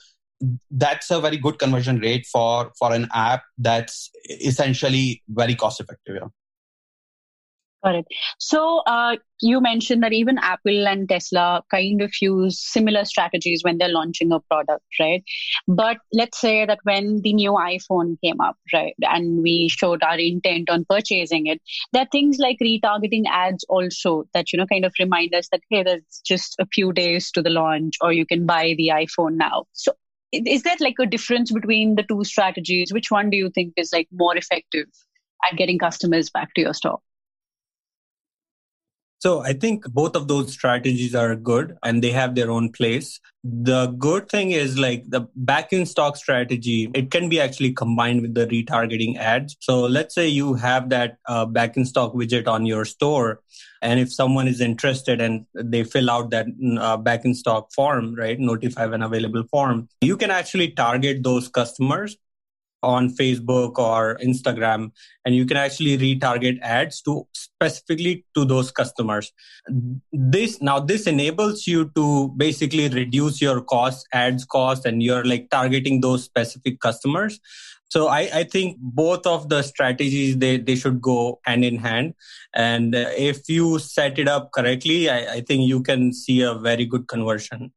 that's 0.70 1.10
a 1.10 1.20
very 1.20 1.36
good 1.36 1.58
conversion 1.58 1.98
rate 1.98 2.26
for 2.26 2.70
for 2.78 2.92
an 2.92 3.08
app 3.14 3.42
that's 3.58 4.10
essentially 4.28 5.22
very 5.28 5.54
cost 5.54 5.80
effective 5.80 6.16
yeah. 6.20 6.28
It. 7.84 8.06
So 8.38 8.82
uh, 8.86 9.16
you 9.40 9.60
mentioned 9.60 10.02
that 10.02 10.12
even 10.12 10.38
Apple 10.38 10.88
and 10.88 11.08
Tesla 11.08 11.62
kind 11.70 12.02
of 12.02 12.12
use 12.20 12.60
similar 12.60 13.04
strategies 13.04 13.62
when 13.62 13.78
they're 13.78 13.88
launching 13.88 14.32
a 14.32 14.40
product, 14.40 14.84
right? 14.98 15.22
But 15.68 15.98
let's 16.12 16.40
say 16.40 16.66
that 16.66 16.80
when 16.82 17.22
the 17.22 17.32
new 17.32 17.52
iPhone 17.52 18.16
came 18.24 18.40
up, 18.40 18.56
right, 18.72 18.94
and 19.02 19.40
we 19.40 19.68
showed 19.68 20.02
our 20.02 20.18
intent 20.18 20.68
on 20.68 20.84
purchasing 20.88 21.46
it, 21.46 21.62
there 21.92 22.02
are 22.02 22.08
things 22.10 22.38
like 22.38 22.58
retargeting 22.60 23.24
ads 23.30 23.64
also 23.68 24.24
that 24.34 24.52
you 24.52 24.58
know 24.58 24.66
kind 24.66 24.84
of 24.84 24.92
remind 24.98 25.32
us 25.34 25.48
that 25.52 25.60
hey, 25.70 25.84
there's 25.84 26.22
just 26.24 26.56
a 26.58 26.66
few 26.66 26.92
days 26.92 27.30
to 27.32 27.42
the 27.42 27.50
launch, 27.50 27.94
or 28.00 28.12
you 28.12 28.26
can 28.26 28.46
buy 28.46 28.74
the 28.76 28.90
iPhone 28.92 29.36
now. 29.36 29.64
So 29.72 29.92
is 30.32 30.64
there 30.64 30.76
like 30.80 30.96
a 31.00 31.06
difference 31.06 31.52
between 31.52 31.94
the 31.94 32.02
two 32.02 32.24
strategies? 32.24 32.92
Which 32.92 33.12
one 33.12 33.30
do 33.30 33.36
you 33.36 33.50
think 33.50 33.74
is 33.76 33.92
like 33.92 34.08
more 34.10 34.36
effective 34.36 34.86
at 35.48 35.56
getting 35.56 35.78
customers 35.78 36.30
back 36.30 36.52
to 36.54 36.62
your 36.62 36.74
store? 36.74 36.98
So 39.18 39.40
I 39.40 39.54
think 39.54 39.84
both 39.86 40.14
of 40.14 40.28
those 40.28 40.52
strategies 40.52 41.14
are 41.14 41.34
good 41.34 41.76
and 41.82 42.02
they 42.02 42.10
have 42.10 42.34
their 42.34 42.50
own 42.50 42.70
place. 42.70 43.18
The 43.42 43.86
good 43.86 44.28
thing 44.28 44.50
is 44.50 44.78
like 44.78 45.04
the 45.08 45.26
back 45.34 45.72
in 45.72 45.86
stock 45.86 46.16
strategy, 46.16 46.90
it 46.94 47.10
can 47.10 47.28
be 47.28 47.40
actually 47.40 47.72
combined 47.72 48.22
with 48.22 48.34
the 48.34 48.46
retargeting 48.46 49.16
ads. 49.16 49.56
So 49.60 49.80
let's 49.80 50.14
say 50.14 50.28
you 50.28 50.54
have 50.54 50.90
that 50.90 51.16
uh, 51.26 51.46
back 51.46 51.76
in 51.76 51.86
stock 51.86 52.12
widget 52.12 52.46
on 52.46 52.66
your 52.66 52.84
store. 52.84 53.40
And 53.80 54.00
if 54.00 54.12
someone 54.12 54.48
is 54.48 54.60
interested 54.60 55.20
and 55.20 55.46
they 55.54 55.84
fill 55.84 56.10
out 56.10 56.30
that 56.30 56.46
uh, 56.78 56.96
back 56.96 57.24
in 57.24 57.34
stock 57.34 57.72
form, 57.72 58.14
right? 58.14 58.38
Notify 58.38 58.86
when 58.86 59.02
available 59.02 59.44
form, 59.50 59.88
you 60.00 60.16
can 60.16 60.30
actually 60.30 60.72
target 60.72 61.22
those 61.22 61.48
customers 61.48 62.16
on 62.86 63.10
Facebook 63.20 63.78
or 63.78 64.16
Instagram, 64.22 64.90
and 65.24 65.34
you 65.34 65.44
can 65.44 65.56
actually 65.56 65.98
retarget 65.98 66.60
ads 66.62 67.02
to 67.02 67.26
specifically 67.34 68.24
to 68.34 68.44
those 68.44 68.70
customers. 68.70 69.32
This 70.12 70.60
now 70.62 70.78
this 70.80 71.06
enables 71.06 71.66
you 71.66 71.90
to 71.96 72.28
basically 72.36 72.88
reduce 72.88 73.40
your 73.42 73.60
cost, 73.60 74.06
ads 74.12 74.44
cost, 74.44 74.86
and 74.86 75.02
you're 75.02 75.24
like 75.24 75.50
targeting 75.50 76.00
those 76.00 76.24
specific 76.24 76.80
customers. 76.80 77.40
So 77.88 78.08
I, 78.08 78.28
I 78.34 78.42
think 78.42 78.78
both 78.80 79.26
of 79.26 79.48
the 79.48 79.62
strategies 79.62 80.38
they, 80.38 80.58
they 80.58 80.74
should 80.74 81.00
go 81.00 81.40
hand 81.44 81.64
in 81.64 81.78
hand, 81.78 82.14
and 82.54 82.94
if 82.94 83.48
you 83.48 83.78
set 83.78 84.18
it 84.18 84.28
up 84.28 84.52
correctly, 84.52 85.08
I, 85.08 85.34
I 85.34 85.40
think 85.40 85.68
you 85.68 85.82
can 85.82 86.12
see 86.12 86.42
a 86.42 86.54
very 86.54 86.84
good 86.84 87.06
conversion. 87.08 87.72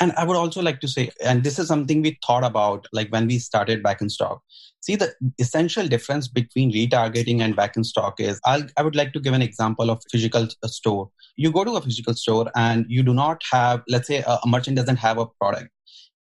And 0.00 0.12
I 0.12 0.24
would 0.24 0.36
also 0.36 0.62
like 0.62 0.80
to 0.80 0.88
say, 0.88 1.10
and 1.24 1.42
this 1.42 1.58
is 1.58 1.68
something 1.68 2.02
we 2.02 2.18
thought 2.24 2.44
about 2.44 2.86
like 2.92 3.08
when 3.10 3.26
we 3.26 3.38
started 3.38 3.82
back 3.82 4.00
in 4.00 4.08
stock. 4.08 4.42
See, 4.80 4.94
the 4.94 5.12
essential 5.38 5.88
difference 5.88 6.28
between 6.28 6.72
retargeting 6.72 7.40
and 7.40 7.56
back 7.56 7.76
in 7.76 7.82
stock 7.82 8.20
is 8.20 8.40
I'll, 8.44 8.64
I 8.76 8.82
would 8.82 8.94
like 8.94 9.12
to 9.14 9.20
give 9.20 9.34
an 9.34 9.42
example 9.42 9.90
of 9.90 10.00
physical 10.10 10.46
uh, 10.62 10.68
store. 10.68 11.10
You 11.36 11.50
go 11.50 11.64
to 11.64 11.76
a 11.76 11.80
physical 11.80 12.14
store 12.14 12.50
and 12.54 12.86
you 12.88 13.02
do 13.02 13.12
not 13.12 13.42
have, 13.50 13.82
let's 13.88 14.06
say, 14.06 14.18
a, 14.18 14.38
a 14.44 14.46
merchant 14.46 14.76
doesn't 14.76 14.96
have 14.96 15.18
a 15.18 15.26
product. 15.26 15.70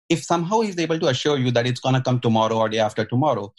If 0.10 0.24
somehow 0.24 0.62
he's 0.62 0.78
able 0.78 1.00
to 1.00 1.08
assure 1.08 1.40
you 1.40 1.50
that 1.52 1.66
it's 1.66 1.80
going 1.80 1.96
to 1.96 2.02
come 2.02 2.20
tomorrow 2.20 2.58
or 2.58 2.70
day 2.70 2.80
after 2.80 3.06
tomorrow, 3.06 3.54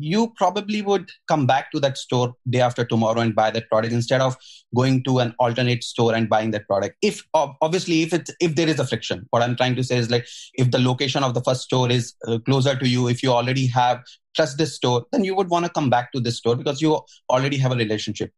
you 0.00 0.32
probably 0.36 0.82
would 0.82 1.10
come 1.28 1.46
back 1.46 1.70
to 1.72 1.80
that 1.80 1.98
store 1.98 2.34
day 2.48 2.60
after 2.60 2.84
tomorrow 2.84 3.20
and 3.20 3.34
buy 3.34 3.50
that 3.50 3.68
product 3.68 3.92
instead 3.92 4.20
of 4.20 4.36
going 4.74 5.02
to 5.04 5.18
an 5.18 5.34
alternate 5.38 5.84
store 5.84 6.14
and 6.14 6.28
buying 6.28 6.50
that 6.52 6.66
product. 6.66 6.96
If 7.02 7.22
obviously 7.34 8.02
if 8.02 8.12
it's 8.12 8.30
if 8.40 8.54
there 8.54 8.68
is 8.68 8.78
a 8.78 8.86
friction 8.86 9.26
what 9.30 9.42
i'm 9.42 9.56
trying 9.56 9.76
to 9.76 9.84
say 9.84 9.96
is 9.96 10.10
like 10.10 10.26
if 10.54 10.70
the 10.70 10.78
location 10.78 11.24
of 11.24 11.34
the 11.34 11.42
first 11.42 11.62
store 11.62 11.90
is 11.90 12.14
uh, 12.26 12.38
closer 12.38 12.76
to 12.76 12.88
you 12.88 13.08
if 13.08 13.22
you 13.22 13.30
already 13.30 13.66
have 13.66 14.02
trust 14.36 14.58
this 14.58 14.74
store 14.74 15.04
then 15.12 15.24
you 15.24 15.34
would 15.34 15.48
want 15.48 15.64
to 15.64 15.72
come 15.72 15.90
back 15.90 16.12
to 16.12 16.20
this 16.20 16.38
store 16.38 16.56
because 16.56 16.80
you 16.80 17.00
already 17.28 17.56
have 17.56 17.72
a 17.72 17.76
relationship. 17.76 18.32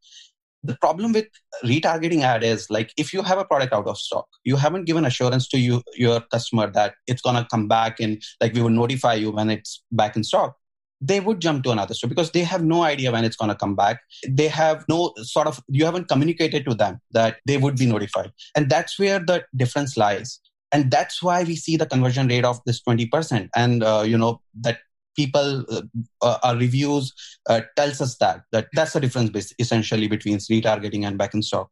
The 0.65 0.77
problem 0.81 1.13
with 1.13 1.27
retargeting 1.65 2.23
ad 2.23 2.45
is 2.45 2.71
like 2.71 2.93
if 2.97 3.13
you 3.13 3.23
have 3.23 3.39
a 3.39 3.45
product 3.45 3.73
out 3.73 3.89
of 3.89 3.99
stock 3.99 4.27
you 4.45 4.57
haven't 4.57 4.85
given 4.85 5.05
assurance 5.05 5.49
to 5.49 5.59
you 5.59 5.83
your 5.95 6.21
customer 6.21 6.71
that 6.71 6.95
it's 7.07 7.23
going 7.23 7.37
to 7.37 7.47
come 7.51 7.67
back 7.67 7.99
and 7.99 8.23
like 8.41 8.55
we 8.55 8.63
will 8.63 8.71
notify 8.71 9.15
you 9.15 9.33
when 9.33 9.51
it's 9.51 9.83
back 9.91 10.15
in 10.17 10.23
stock 10.23 10.57
they 11.03 11.19
would 11.21 11.41
jump 11.41 11.65
to 11.65 11.71
another 11.71 11.95
store 11.95 12.09
because 12.09 12.31
they 12.31 12.45
have 12.45 12.63
no 12.63 12.83
idea 12.85 13.11
when 13.11 13.25
it's 13.25 13.37
going 13.37 13.49
to 13.49 13.57
come 13.57 13.75
back. 13.75 14.01
They 14.29 14.49
have 14.49 14.85
no 14.89 15.13
sort 15.17 15.49
of, 15.49 15.61
you 15.69 15.85
haven't 15.85 16.09
communicated 16.09 16.65
to 16.67 16.75
them 16.75 17.01
that 17.11 17.39
they 17.45 17.59
would 17.59 17.77
be 17.77 17.87
notified. 17.87 18.33
And 18.55 18.71
that's 18.71 18.99
where 18.99 19.19
the 19.19 19.45
difference 19.57 19.97
lies. 19.97 20.41
And 20.71 20.91
that's 20.91 21.23
why 21.23 21.43
we 21.43 21.57
see 21.57 21.77
the 21.77 21.87
conversion 21.87 22.29
rate 22.29 22.45
of 22.45 22.61
this 22.65 22.81
20%. 22.81 23.49
And, 23.55 23.83
uh, 23.83 24.05
you 24.07 24.17
know, 24.17 24.41
that 24.61 24.79
people, 25.17 25.65
uh, 25.69 25.83
uh, 26.23 26.39
our 26.45 26.57
reviews 26.57 27.13
uh, 27.49 27.63
tells 27.77 28.01
us 28.01 28.17
that, 28.19 28.43
that 28.53 28.69
that's 28.73 28.93
the 28.93 29.01
difference 29.01 29.53
essentially 29.59 30.07
between 30.07 30.39
retargeting 30.39 31.07
and 31.07 31.19
back 31.19 31.35
in 31.35 31.43
stock 31.43 31.69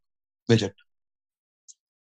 widget. 0.50 0.72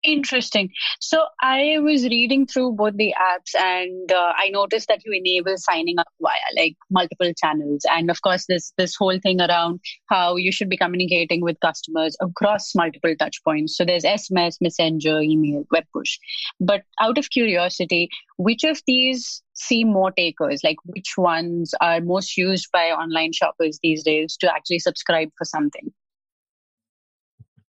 Interesting. 0.03 0.69
So 1.01 1.25
I 1.41 1.77
was 1.79 2.03
reading 2.05 2.47
through 2.47 2.73
both 2.73 2.95
the 2.95 3.13
apps 3.19 3.59
and 3.59 4.09
uh, 4.09 4.31
I 4.37 4.49
noticed 4.49 4.87
that 4.87 5.01
you 5.05 5.11
enable 5.11 5.57
signing 5.57 5.99
up 5.99 6.07
via 6.21 6.37
like 6.55 6.77
multiple 6.89 7.33
channels. 7.35 7.81
And 7.91 8.09
of 8.09 8.21
course, 8.21 8.45
this, 8.47 8.71
this 8.77 8.95
whole 8.95 9.19
thing 9.19 9.41
around 9.41 9.81
how 10.07 10.37
you 10.37 10.53
should 10.53 10.69
be 10.69 10.77
communicating 10.77 11.41
with 11.41 11.59
customers 11.59 12.15
across 12.21 12.73
multiple 12.75 13.13
touch 13.19 13.43
points. 13.43 13.75
So 13.75 13.83
there's 13.83 14.03
SMS, 14.03 14.55
Messenger, 14.61 15.19
email, 15.19 15.65
web 15.69 15.83
push. 15.93 16.17
But 16.61 16.83
out 17.01 17.17
of 17.17 17.29
curiosity, 17.29 18.07
which 18.37 18.63
of 18.63 18.81
these 18.87 19.43
see 19.53 19.83
more 19.83 20.11
takers? 20.11 20.63
Like 20.63 20.77
which 20.85 21.15
ones 21.17 21.73
are 21.81 21.99
most 21.99 22.37
used 22.37 22.69
by 22.71 22.91
online 22.91 23.33
shoppers 23.33 23.79
these 23.83 24.03
days 24.03 24.37
to 24.37 24.53
actually 24.53 24.79
subscribe 24.79 25.29
for 25.37 25.43
something? 25.43 25.91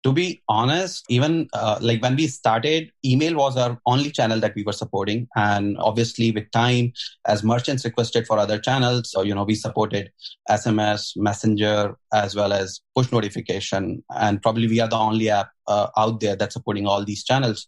To 0.03 0.12
be 0.12 0.41
honest, 0.50 1.05
even 1.10 1.48
uh, 1.53 1.77
like 1.79 2.01
when 2.01 2.15
we 2.15 2.27
started, 2.27 2.91
email 3.05 3.36
was 3.36 3.55
our 3.55 3.79
only 3.86 4.10
channel 4.10 4.39
that 4.39 4.55
we 4.55 4.63
were 4.63 4.74
supporting. 4.74 5.27
And 5.36 5.77
obviously, 5.77 6.31
with 6.31 6.50
time, 6.51 6.93
as 7.27 7.43
merchants 7.43 7.86
requested 7.86 8.25
for 8.25 8.39
other 8.39 8.58
channels, 8.58 9.12
so, 9.12 9.22
you 9.22 9.36
know, 9.36 9.43
we 9.43 9.53
supported 9.53 10.12
SMS, 10.50 11.12
Messenger, 11.15 11.96
as 12.13 12.36
well 12.36 12.51
as 12.51 12.81
push 12.96 13.12
notification. 13.12 14.03
And 14.10 14.41
probably 14.41 14.67
we 14.67 14.79
are 14.79 14.88
the 14.89 14.98
only 14.98 15.29
app 15.29 15.50
uh, 15.67 15.88
out 15.96 16.20
there 16.20 16.36
that's 16.36 16.53
supporting 16.53 16.88
all 16.88 17.05
these 17.05 17.24
channels. 17.24 17.67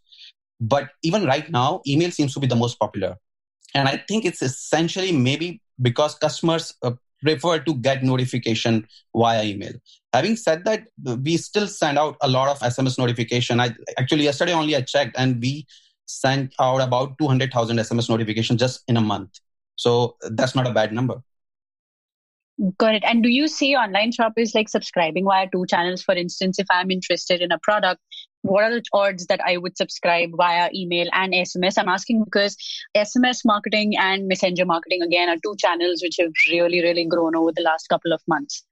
But 0.59 0.89
even 1.03 1.25
right 1.25 1.49
now, 1.51 1.81
email 1.87 2.09
seems 2.09 2.33
to 2.33 2.39
be 2.39 2.47
the 2.47 2.55
most 2.55 2.79
popular. 2.79 3.17
And 3.75 3.87
I 3.87 3.97
think 4.07 4.25
it's 4.25 4.41
essentially 4.41 5.11
maybe 5.11 5.61
because 5.81 6.15
customers 6.15 6.73
uh, 6.81 6.91
prefer 7.21 7.59
to 7.59 7.75
get 7.75 8.03
notification 8.03 8.87
via 9.15 9.43
email. 9.43 9.73
Having 10.13 10.35
said 10.35 10.65
that, 10.65 10.85
we 11.23 11.37
still 11.37 11.67
send 11.67 11.97
out 11.97 12.17
a 12.21 12.27
lot 12.27 12.47
of 12.47 12.59
SMS 12.59 12.99
notification. 12.99 13.59
I 13.59 13.73
actually 13.97 14.23
yesterday 14.23 14.53
only 14.53 14.75
I 14.75 14.81
checked 14.81 15.15
and 15.17 15.41
we 15.41 15.65
sent 16.05 16.53
out 16.59 16.81
about 16.81 17.17
200,000 17.17 17.77
SMS 17.77 18.09
notifications 18.09 18.59
just 18.59 18.83
in 18.87 18.97
a 18.97 19.01
month. 19.01 19.39
So 19.75 20.17
that's 20.29 20.55
not 20.55 20.67
a 20.67 20.71
bad 20.71 20.93
number. 20.93 21.23
Got 22.77 22.93
it. 22.93 23.03
And 23.03 23.23
do 23.23 23.29
you 23.29 23.47
see 23.47 23.75
online 23.75 24.11
shoppers 24.11 24.53
like 24.53 24.69
subscribing 24.69 25.25
via 25.25 25.47
two 25.51 25.65
channels? 25.65 26.03
For 26.03 26.13
instance, 26.13 26.59
if 26.59 26.67
I'm 26.69 26.91
interested 26.91 27.41
in 27.41 27.51
a 27.51 27.57
product, 27.57 27.99
what 28.43 28.63
are 28.65 28.71
the 28.71 28.83
odds 28.93 29.25
that 29.27 29.39
I 29.43 29.57
would 29.57 29.75
subscribe 29.75 30.29
via 30.37 30.69
email 30.75 31.07
and 31.13 31.33
SMS? 31.33 31.79
I'm 31.79 31.89
asking 31.89 32.23
because 32.23 32.55
SMS 32.95 33.39
marketing 33.43 33.97
and 33.97 34.27
messenger 34.27 34.65
marketing, 34.65 35.01
again, 35.01 35.29
are 35.29 35.37
two 35.43 35.55
channels 35.57 36.03
which 36.03 36.17
have 36.19 36.31
really, 36.51 36.83
really 36.83 37.05
grown 37.05 37.35
over 37.35 37.51
the 37.51 37.63
last 37.63 37.87
couple 37.89 38.13
of 38.13 38.21
months. 38.27 38.63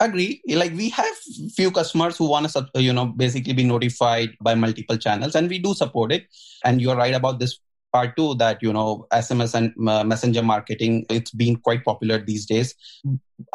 Agree. 0.00 0.40
Like 0.48 0.72
we 0.72 0.88
have 0.90 1.14
few 1.54 1.70
customers 1.70 2.16
who 2.16 2.28
want 2.28 2.48
to, 2.48 2.68
you 2.76 2.92
know, 2.92 3.06
basically 3.06 3.52
be 3.52 3.64
notified 3.64 4.30
by 4.40 4.54
multiple 4.54 4.96
channels, 4.96 5.34
and 5.34 5.48
we 5.48 5.58
do 5.58 5.74
support 5.74 6.10
it. 6.10 6.24
And 6.64 6.80
you're 6.80 6.96
right 6.96 7.14
about 7.14 7.38
this 7.38 7.58
part 7.92 8.16
too 8.16 8.34
that 8.36 8.62
you 8.62 8.72
know 8.72 9.06
sms 9.12 9.54
and 9.54 9.88
uh, 9.88 10.04
messenger 10.04 10.42
marketing 10.42 11.04
it's 11.10 11.32
been 11.32 11.56
quite 11.56 11.84
popular 11.84 12.18
these 12.18 12.46
days 12.46 12.74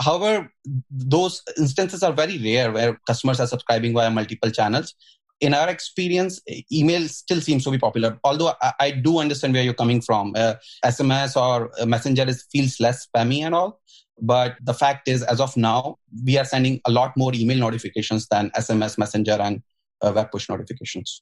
however 0.02 0.52
those 0.90 1.42
instances 1.58 2.04
are 2.04 2.12
very 2.12 2.38
rare 2.40 2.72
where 2.72 3.00
customers 3.08 3.40
are 3.40 3.48
subscribing 3.48 3.94
via 3.94 4.10
multiple 4.10 4.52
channels 4.52 4.94
in 5.42 5.54
our 5.54 5.70
experience 5.70 6.42
email 6.72 7.08
still 7.08 7.42
seems 7.42 7.64
to 7.64 7.72
be 7.72 7.78
popular 7.78 8.18
although 8.24 8.54
i, 8.62 8.74
I 8.80 8.92
do 8.92 9.20
understand 9.20 9.54
where 9.54 9.64
you're 9.64 9.74
coming 9.74 10.02
from 10.02 10.34
uh, 10.36 10.56
sms 10.86 11.36
or 11.40 11.72
uh, 11.80 11.86
messenger 11.86 12.24
is, 12.24 12.46
feels 12.52 12.80
less 12.80 13.08
spammy 13.08 13.40
and 13.40 13.56
all 13.56 13.80
but 14.22 14.56
the 14.64 14.74
fact 14.74 15.08
is 15.08 15.24
as 15.24 15.42
of 15.42 15.56
now 15.58 15.98
we 16.24 16.38
are 16.38 16.46
sending 16.46 16.80
a 16.86 16.92
lot 16.92 17.16
more 17.18 17.34
email 17.34 17.58
notifications 17.58 18.28
than 18.28 18.50
sms 18.52 18.98
messenger 18.98 19.38
and 19.42 19.62
uh, 20.02 20.12
web 20.16 20.32
push 20.32 20.48
notifications 20.50 21.22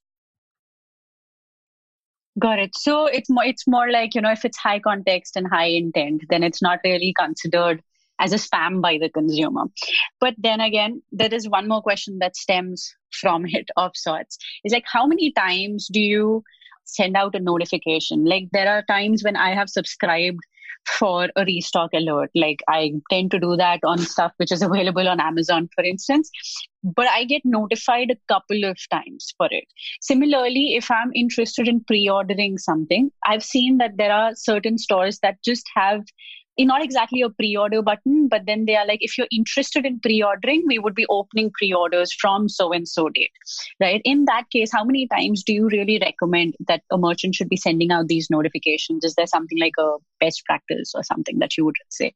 Got 2.39 2.57
it. 2.57 2.71
So 2.75 3.05
it's 3.05 3.29
more 3.29 3.43
it's 3.43 3.67
more 3.67 3.91
like, 3.91 4.15
you 4.15 4.21
know, 4.21 4.31
if 4.31 4.43
it's 4.43 4.57
high 4.57 4.79
context 4.79 5.35
and 5.35 5.47
high 5.47 5.67
intent, 5.67 6.23
then 6.29 6.41
it's 6.41 6.63
not 6.63 6.79
really 6.83 7.13
considered 7.17 7.83
as 8.19 8.33
a 8.33 8.37
spam 8.37 8.81
by 8.81 8.97
the 8.97 9.09
consumer. 9.09 9.65
But 10.19 10.33
then 10.37 10.59
again, 10.59 11.01
there 11.11 11.33
is 11.33 11.47
one 11.47 11.67
more 11.67 11.81
question 11.81 12.19
that 12.19 12.35
stems 12.35 12.91
from 13.11 13.45
it 13.47 13.69
of 13.77 13.91
sorts. 13.95 14.37
Is 14.63 14.73
like 14.73 14.85
how 14.91 15.05
many 15.05 15.31
times 15.31 15.87
do 15.91 15.99
you 15.99 16.43
send 16.85 17.15
out 17.15 17.35
a 17.35 17.39
notification? 17.39 18.25
Like 18.25 18.49
there 18.51 18.69
are 18.69 18.83
times 18.83 19.23
when 19.23 19.35
I 19.35 19.53
have 19.53 19.69
subscribed 19.69 20.39
for 20.87 21.29
a 21.35 21.45
restock 21.45 21.91
alert. 21.93 22.29
Like 22.35 22.61
I 22.67 22.93
tend 23.09 23.31
to 23.31 23.39
do 23.39 23.55
that 23.57 23.79
on 23.85 23.99
stuff 23.99 24.33
which 24.37 24.51
is 24.51 24.61
available 24.61 25.07
on 25.07 25.19
Amazon, 25.19 25.69
for 25.75 25.83
instance, 25.83 26.29
but 26.83 27.07
I 27.07 27.23
get 27.23 27.41
notified 27.45 28.11
a 28.11 28.33
couple 28.33 28.65
of 28.65 28.77
times 28.89 29.33
for 29.37 29.47
it. 29.49 29.65
Similarly, 30.01 30.75
if 30.75 30.91
I'm 30.91 31.11
interested 31.15 31.67
in 31.67 31.83
pre 31.83 32.09
ordering 32.09 32.57
something, 32.57 33.11
I've 33.25 33.43
seen 33.43 33.77
that 33.77 33.97
there 33.97 34.11
are 34.11 34.35
certain 34.35 34.77
stores 34.77 35.19
that 35.19 35.37
just 35.43 35.65
have 35.75 36.03
not 36.59 36.83
exactly 36.83 37.21
a 37.21 37.29
pre-order 37.29 37.81
button, 37.81 38.27
but 38.27 38.45
then 38.45 38.65
they 38.65 38.75
are 38.75 38.85
like, 38.85 38.99
if 39.01 39.17
you're 39.17 39.27
interested 39.31 39.85
in 39.85 39.99
pre-ordering, 39.99 40.63
we 40.67 40.79
would 40.79 40.95
be 40.95 41.05
opening 41.09 41.51
pre-orders 41.51 42.13
from 42.13 42.47
so 42.47 42.71
and 42.71 42.87
so 42.87 43.09
date, 43.09 43.31
right? 43.79 44.01
In 44.05 44.25
that 44.25 44.43
case, 44.51 44.71
how 44.71 44.83
many 44.83 45.07
times 45.07 45.43
do 45.43 45.53
you 45.53 45.67
really 45.67 45.99
recommend 45.99 46.55
that 46.67 46.83
a 46.91 46.97
merchant 46.97 47.35
should 47.35 47.49
be 47.49 47.57
sending 47.57 47.91
out 47.91 48.07
these 48.07 48.29
notifications? 48.29 49.03
Is 49.03 49.15
there 49.15 49.27
something 49.27 49.59
like 49.59 49.73
a 49.79 49.95
best 50.19 50.45
practice 50.45 50.93
or 50.95 51.03
something 51.03 51.39
that 51.39 51.57
you 51.57 51.65
would 51.65 51.75
say? 51.89 52.13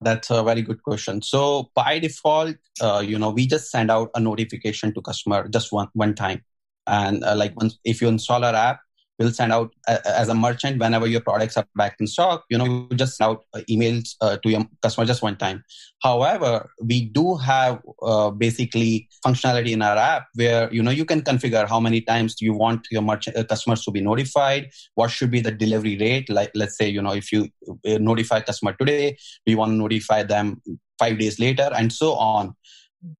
That's 0.00 0.30
a 0.30 0.42
very 0.42 0.62
good 0.62 0.82
question. 0.82 1.20
So 1.20 1.70
by 1.74 1.98
default, 1.98 2.56
uh, 2.80 3.02
you 3.04 3.18
know, 3.18 3.30
we 3.30 3.46
just 3.46 3.70
send 3.70 3.90
out 3.90 4.10
a 4.14 4.20
notification 4.20 4.94
to 4.94 5.02
customer 5.02 5.46
just 5.48 5.72
one 5.72 5.88
one 5.92 6.14
time, 6.14 6.42
and 6.86 7.22
uh, 7.22 7.36
like 7.36 7.54
once 7.54 7.78
if 7.84 8.00
you 8.00 8.08
install 8.08 8.42
our 8.42 8.54
app, 8.54 8.80
will 9.20 9.30
send 9.30 9.52
out 9.52 9.72
as 9.86 10.28
a 10.28 10.34
merchant 10.34 10.80
whenever 10.80 11.06
your 11.06 11.20
products 11.20 11.56
are 11.56 11.66
back 11.76 11.96
in 12.00 12.06
stock 12.06 12.44
you 12.50 12.58
know 12.58 12.64
you 12.64 12.96
just 12.96 13.16
send 13.16 13.30
out 13.30 13.44
uh, 13.54 13.60
emails 13.70 14.14
uh, 14.20 14.36
to 14.38 14.50
your 14.50 14.64
customer 14.82 15.06
just 15.06 15.22
one 15.22 15.36
time. 15.36 15.62
However 16.02 16.70
we 16.82 17.04
do 17.04 17.36
have 17.36 17.80
uh, 18.02 18.30
basically 18.30 19.08
functionality 19.24 19.72
in 19.72 19.82
our 19.82 19.96
app 19.96 20.26
where 20.34 20.72
you 20.72 20.82
know 20.82 20.90
you 20.90 21.04
can 21.04 21.20
configure 21.20 21.68
how 21.68 21.80
many 21.80 22.00
times 22.00 22.36
you 22.40 22.54
want 22.54 22.86
your 22.90 23.02
merchant 23.02 23.36
uh, 23.36 23.44
customers 23.44 23.84
to 23.84 23.90
be 23.90 24.00
notified. 24.00 24.70
What 24.94 25.10
should 25.10 25.30
be 25.30 25.40
the 25.40 25.52
delivery 25.52 25.96
rate? 25.98 26.30
Like 26.30 26.50
let's 26.54 26.76
say 26.76 26.88
you 26.88 27.02
know 27.02 27.12
if 27.12 27.30
you 27.32 27.48
uh, 27.68 27.98
notify 27.98 28.40
customer 28.40 28.72
today 28.72 29.16
we 29.46 29.54
want 29.54 29.70
to 29.70 29.76
notify 29.76 30.22
them 30.22 30.62
5 30.98 31.18
days 31.18 31.38
later 31.38 31.70
and 31.74 31.92
so 31.92 32.14
on 32.14 32.54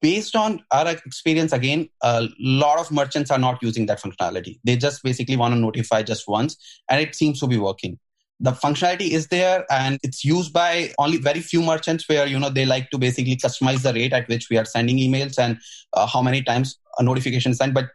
based 0.00 0.36
on 0.36 0.62
our 0.70 0.88
experience 0.88 1.52
again 1.52 1.88
a 2.02 2.28
lot 2.38 2.78
of 2.78 2.90
merchants 2.90 3.30
are 3.30 3.38
not 3.38 3.62
using 3.62 3.86
that 3.86 4.00
functionality. 4.00 4.58
They 4.64 4.76
just 4.76 5.02
basically 5.02 5.36
want 5.36 5.54
to 5.54 5.60
notify 5.60 6.02
just 6.02 6.28
once 6.28 6.56
and 6.88 7.00
it 7.00 7.14
seems 7.14 7.40
to 7.40 7.46
be 7.46 7.56
working. 7.56 7.98
The 8.40 8.52
functionality 8.52 9.10
is 9.10 9.28
there 9.28 9.64
and 9.70 9.98
it's 10.02 10.24
used 10.24 10.52
by 10.52 10.92
only 10.98 11.18
very 11.18 11.40
few 11.40 11.62
merchants 11.62 12.08
where 12.08 12.26
you 12.26 12.38
know 12.38 12.50
they 12.50 12.66
like 12.66 12.90
to 12.90 12.98
basically 12.98 13.36
customize 13.36 13.82
the 13.82 13.92
rate 13.92 14.12
at 14.12 14.28
which 14.28 14.48
we 14.50 14.58
are 14.58 14.64
sending 14.64 14.98
emails 14.98 15.38
and 15.38 15.58
uh, 15.94 16.06
how 16.06 16.22
many 16.22 16.42
times 16.42 16.78
a 16.98 17.02
notification 17.02 17.52
is 17.52 17.58
sent. 17.58 17.74
But 17.74 17.88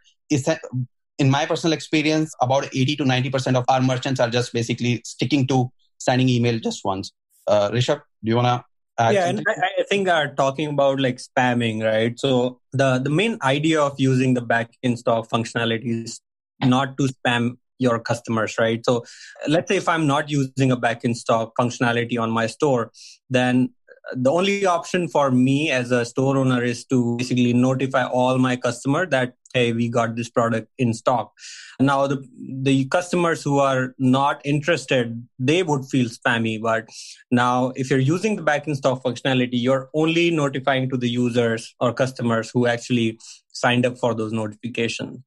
in 1.18 1.30
my 1.30 1.46
personal 1.46 1.72
experience 1.72 2.34
about 2.40 2.66
80 2.74 2.96
to 2.96 3.04
90% 3.04 3.56
of 3.56 3.64
our 3.68 3.80
merchants 3.80 4.20
are 4.20 4.28
just 4.28 4.52
basically 4.52 5.02
sticking 5.04 5.46
to 5.48 5.70
sending 5.98 6.28
email 6.28 6.58
just 6.58 6.84
once. 6.84 7.12
Uh, 7.46 7.70
rishabh 7.70 8.02
do 8.24 8.30
you 8.30 8.36
want 8.36 8.46
to 8.46 8.64
yeah, 8.98 9.28
and 9.28 9.42
I, 9.46 9.80
I 9.80 9.82
think 9.84 10.08
are 10.08 10.34
talking 10.34 10.68
about 10.68 11.00
like 11.00 11.18
spamming, 11.18 11.84
right? 11.84 12.18
So 12.18 12.60
the 12.72 12.98
the 12.98 13.10
main 13.10 13.38
idea 13.42 13.80
of 13.80 13.94
using 13.98 14.34
the 14.34 14.40
back 14.40 14.70
in 14.82 14.96
stock 14.96 15.28
functionality 15.28 16.04
is 16.04 16.20
not 16.62 16.96
to 16.98 17.08
spam 17.08 17.58
your 17.78 17.98
customers, 17.98 18.56
right? 18.58 18.84
So 18.84 19.04
let's 19.48 19.68
say 19.68 19.76
if 19.76 19.88
I'm 19.88 20.06
not 20.06 20.30
using 20.30 20.70
a 20.72 20.76
back 20.76 21.04
in 21.04 21.14
stock 21.14 21.52
functionality 21.60 22.18
on 22.20 22.30
my 22.30 22.46
store, 22.46 22.90
then 23.28 23.70
the 24.14 24.30
only 24.30 24.64
option 24.64 25.08
for 25.08 25.30
me 25.30 25.70
as 25.70 25.90
a 25.90 26.04
store 26.04 26.36
owner 26.36 26.62
is 26.62 26.84
to 26.84 27.16
basically 27.16 27.52
notify 27.52 28.04
all 28.04 28.38
my 28.38 28.56
customer 28.56 29.06
that 29.06 29.34
hey 29.52 29.72
we 29.72 29.88
got 29.88 30.16
this 30.16 30.28
product 30.28 30.68
in 30.78 30.92
stock. 30.94 31.32
Now 31.80 32.06
the 32.06 32.24
the 32.62 32.84
customers 32.86 33.42
who 33.42 33.58
are 33.58 33.94
not 33.98 34.40
interested 34.44 35.26
they 35.38 35.62
would 35.62 35.84
feel 35.86 36.08
spammy 36.08 36.60
but 36.60 36.88
now 37.30 37.72
if 37.74 37.90
you're 37.90 37.98
using 37.98 38.36
the 38.36 38.42
back 38.42 38.68
in 38.68 38.74
stock 38.74 39.02
functionality 39.02 39.60
you're 39.66 39.88
only 39.94 40.30
notifying 40.30 40.88
to 40.90 40.96
the 40.96 41.08
users 41.08 41.74
or 41.80 41.92
customers 41.92 42.50
who 42.50 42.66
actually 42.66 43.18
signed 43.52 43.86
up 43.86 43.98
for 43.98 44.14
those 44.14 44.32
notifications 44.32 45.18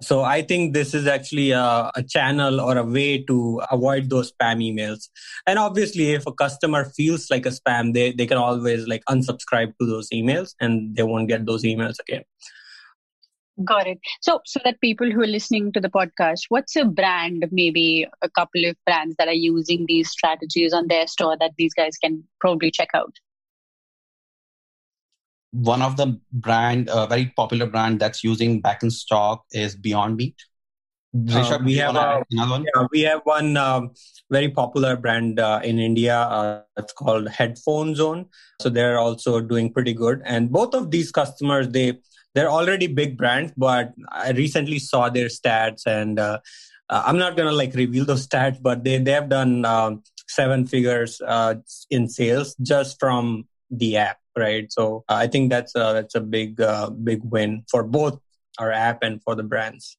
so 0.00 0.22
I 0.22 0.42
think 0.42 0.74
this 0.74 0.92
is 0.92 1.06
actually 1.06 1.52
a, 1.52 1.90
a, 1.94 2.02
channel 2.02 2.60
or 2.60 2.76
a 2.76 2.84
way 2.84 3.22
to 3.24 3.62
avoid 3.70 4.10
those 4.10 4.30
spam 4.32 4.62
emails. 4.62 5.08
And 5.46 5.58
obviously, 5.58 6.12
if 6.12 6.26
a 6.26 6.32
customer 6.32 6.84
feels 6.84 7.30
like 7.30 7.46
a 7.46 7.50
spam, 7.50 7.94
they, 7.94 8.12
they 8.12 8.26
can 8.26 8.36
always 8.36 8.86
like 8.86 9.02
unsubscribe 9.08 9.72
to 9.80 9.86
those 9.86 10.10
emails 10.10 10.54
and 10.60 10.94
they 10.94 11.02
won't 11.02 11.28
get 11.28 11.46
those 11.46 11.62
emails 11.62 11.96
again. 12.00 12.24
Got 13.64 13.86
it. 13.86 13.98
So, 14.20 14.40
so 14.44 14.60
that 14.64 14.82
people 14.82 15.10
who 15.10 15.22
are 15.22 15.26
listening 15.26 15.72
to 15.72 15.80
the 15.80 15.88
podcast, 15.88 16.42
what's 16.50 16.76
a 16.76 16.84
brand, 16.84 17.46
maybe 17.50 18.06
a 18.20 18.28
couple 18.28 18.66
of 18.66 18.76
brands 18.84 19.16
that 19.18 19.28
are 19.28 19.34
using 19.34 19.86
these 19.88 20.10
strategies 20.10 20.74
on 20.74 20.88
their 20.88 21.06
store 21.06 21.38
that 21.38 21.52
these 21.56 21.72
guys 21.72 21.96
can 21.96 22.22
probably 22.38 22.70
check 22.70 22.90
out? 22.92 23.14
One 25.56 25.80
of 25.80 25.96
the 25.96 26.20
brand, 26.32 26.88
a 26.88 26.96
uh, 26.96 27.06
very 27.06 27.32
popular 27.34 27.66
brand 27.66 27.98
that's 27.98 28.22
using 28.22 28.60
back 28.60 28.82
in 28.82 28.90
stock 28.90 29.44
is 29.52 29.74
Beyond 29.74 30.16
Meat. 30.16 30.36
Uh, 31.30 31.58
we 31.64 31.76
have 31.76 31.96
a, 31.96 32.22
another 32.30 32.50
one. 32.50 32.64
Yeah, 32.74 32.86
we 32.92 33.00
have 33.02 33.20
one 33.24 33.56
um, 33.56 33.92
very 34.30 34.50
popular 34.50 34.96
brand 34.96 35.40
uh, 35.40 35.60
in 35.64 35.78
India. 35.78 36.18
Uh, 36.18 36.60
it's 36.76 36.92
called 36.92 37.28
Headphone 37.28 37.94
Zone. 37.94 38.26
So 38.60 38.68
they're 38.68 38.98
also 38.98 39.40
doing 39.40 39.72
pretty 39.72 39.94
good. 39.94 40.20
And 40.26 40.52
both 40.52 40.74
of 40.74 40.90
these 40.90 41.10
customers, 41.10 41.70
they 41.70 42.00
they're 42.34 42.50
already 42.50 42.86
big 42.86 43.16
brands, 43.16 43.54
but 43.56 43.94
I 44.12 44.32
recently 44.32 44.78
saw 44.78 45.08
their 45.08 45.28
stats, 45.28 45.86
and 45.86 46.18
uh, 46.18 46.40
uh, 46.90 47.02
I'm 47.06 47.16
not 47.16 47.34
gonna 47.34 47.52
like 47.52 47.74
reveal 47.74 48.04
those 48.04 48.26
stats, 48.28 48.60
but 48.60 48.84
they 48.84 48.98
they 48.98 49.12
have 49.12 49.30
done 49.30 49.64
um, 49.64 50.02
seven 50.28 50.66
figures 50.66 51.22
in 51.88 52.08
sales 52.08 52.54
just 52.56 53.00
from 53.00 53.46
the 53.70 53.96
app 53.96 54.18
right? 54.36 54.70
So 54.70 55.04
uh, 55.08 55.14
I 55.14 55.26
think 55.26 55.50
that's 55.50 55.74
a, 55.74 55.92
that's 55.94 56.14
a 56.14 56.20
big 56.20 56.60
uh, 56.60 56.90
big 56.90 57.24
win 57.24 57.64
for 57.70 57.82
both 57.82 58.20
our 58.58 58.70
app 58.70 59.02
and 59.02 59.22
for 59.22 59.34
the 59.34 59.42
brands. 59.42 59.96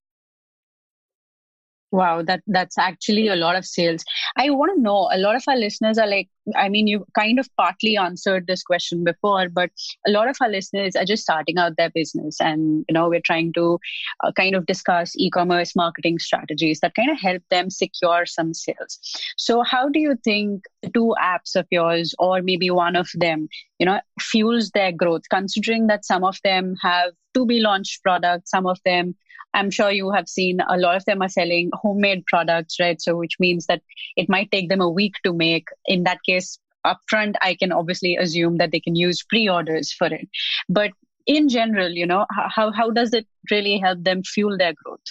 Wow, 1.98 2.22
that 2.22 2.44
that's 2.46 2.78
actually 2.78 3.28
a 3.28 3.36
lot 3.36 3.56
of 3.56 3.66
sales. 3.66 4.06
I 4.38 4.52
want 4.52 4.76
to 4.76 4.80
know. 4.80 5.10
A 5.12 5.18
lot 5.18 5.36
of 5.36 5.44
our 5.48 5.58
listeners 5.58 5.98
are 5.98 6.06
like, 6.06 6.30
I 6.56 6.70
mean, 6.70 6.86
you 6.86 7.08
kind 7.18 7.40
of 7.40 7.50
partly 7.58 7.98
answered 7.98 8.46
this 8.46 8.62
question 8.62 9.04
before, 9.04 9.50
but 9.50 9.72
a 10.06 10.12
lot 10.12 10.30
of 10.30 10.38
our 10.40 10.48
listeners 10.48 10.96
are 10.96 11.06
just 11.06 11.24
starting 11.24 11.58
out 11.58 11.76
their 11.76 11.90
business, 11.90 12.40
and 12.40 12.86
you 12.88 12.94
know, 12.94 13.10
we're 13.10 13.26
trying 13.26 13.52
to 13.54 13.80
uh, 14.24 14.32
kind 14.32 14.54
of 14.54 14.68
discuss 14.68 15.16
e-commerce 15.18 15.76
marketing 15.76 16.20
strategies 16.20 16.82
that 16.82 16.94
kind 16.94 17.10
of 17.10 17.20
help 17.20 17.42
them 17.50 17.72
secure 17.72 18.28
some 18.28 18.54
sales. 18.54 19.00
So, 19.36 19.64
how 19.64 19.90
do 19.90 20.00
you 20.00 20.16
think 20.24 20.66
two 20.94 21.16
apps 21.20 21.56
of 21.56 21.66
yours, 21.72 22.14
or 22.20 22.44
maybe 22.44 22.70
one 22.70 22.96
of 22.96 23.10
them, 23.16 23.48
you 23.80 23.88
know, 23.88 24.02
fuels 24.20 24.70
their 24.70 24.92
growth? 24.92 25.24
Considering 25.32 25.88
that 25.88 26.06
some 26.06 26.24
of 26.24 26.38
them 26.44 26.76
have 26.84 27.14
to 27.34 27.44
be 27.48 27.60
launched 27.60 28.04
products, 28.04 28.52
some 28.52 28.68
of 28.68 28.78
them 28.86 29.16
I'm 29.58 29.72
sure 29.72 29.90
you 29.90 30.12
have 30.12 30.30
seen 30.30 30.60
a 30.70 30.78
lot 30.78 30.96
of 30.96 31.06
them 31.06 31.24
are 31.24 31.30
selling 31.30 31.72
homemade 31.74 32.26
products, 32.28 32.80
right? 32.80 33.02
So, 33.02 33.18
which 33.18 33.38
means 33.40 33.66
that 33.66 33.82
it 34.16 34.30
might 34.30 34.52
take 34.52 34.70
them 34.70 34.82
a 34.82 34.90
week 34.90 35.16
to 35.24 35.34
make. 35.34 35.70
In 35.88 36.04
that 36.04 36.20
case, 36.24 36.60
upfront, 36.86 37.34
I 37.42 37.56
can 37.56 37.72
obviously 37.72 38.16
assume 38.16 38.58
that 38.58 38.72
they 38.72 38.80
can 38.80 38.96
use 38.96 39.24
pre 39.24 39.50
orders 39.50 39.92
for 39.92 40.08
it. 40.08 40.30
But 40.70 40.92
in 41.26 41.50
general, 41.50 41.90
you 41.90 42.06
know, 42.06 42.28
how, 42.30 42.72
how 42.72 42.92
does 42.92 43.14
it 43.14 43.26
really 43.50 43.80
help 43.80 44.04
them 44.04 44.22
fuel 44.22 44.60
their 44.60 44.74
growth? 44.74 45.02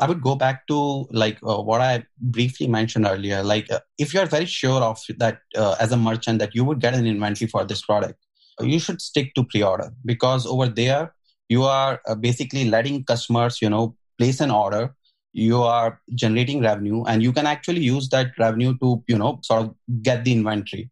I 0.00 0.08
would 0.08 0.20
go 0.20 0.34
back 0.34 0.66
to 0.66 1.06
like 1.10 1.38
uh, 1.46 1.62
what 1.62 1.80
I 1.80 2.04
briefly 2.18 2.66
mentioned 2.66 3.06
earlier. 3.06 3.44
Like, 3.44 3.70
uh, 3.70 3.80
if 3.98 4.12
you're 4.12 4.26
very 4.26 4.46
sure 4.46 4.82
of 4.82 5.00
that 5.18 5.38
uh, 5.56 5.76
as 5.78 5.92
a 5.92 5.96
merchant 5.96 6.40
that 6.40 6.56
you 6.56 6.64
would 6.64 6.80
get 6.80 6.94
an 6.94 7.06
inventory 7.06 7.48
for 7.48 7.64
this 7.64 7.82
product, 7.82 8.18
you 8.60 8.80
should 8.80 9.00
stick 9.00 9.32
to 9.34 9.44
pre-order 9.44 9.92
because 10.04 10.44
over 10.44 10.66
there 10.66 11.14
you 11.50 11.64
are 11.64 12.00
uh, 12.06 12.14
basically 12.14 12.64
letting 12.70 13.04
customers 13.04 13.60
you 13.60 13.68
know 13.68 13.94
place 14.18 14.40
an 14.40 14.50
order. 14.50 14.94
You 15.32 15.62
are 15.62 16.00
generating 16.14 16.60
revenue 16.60 17.04
and 17.04 17.22
you 17.22 17.32
can 17.32 17.46
actually 17.46 17.82
use 17.82 18.08
that 18.08 18.32
revenue 18.38 18.76
to 18.78 19.04
you 19.08 19.18
know 19.18 19.38
sort 19.42 19.62
of 19.62 19.74
get 20.02 20.24
the 20.24 20.32
inventory. 20.32 20.90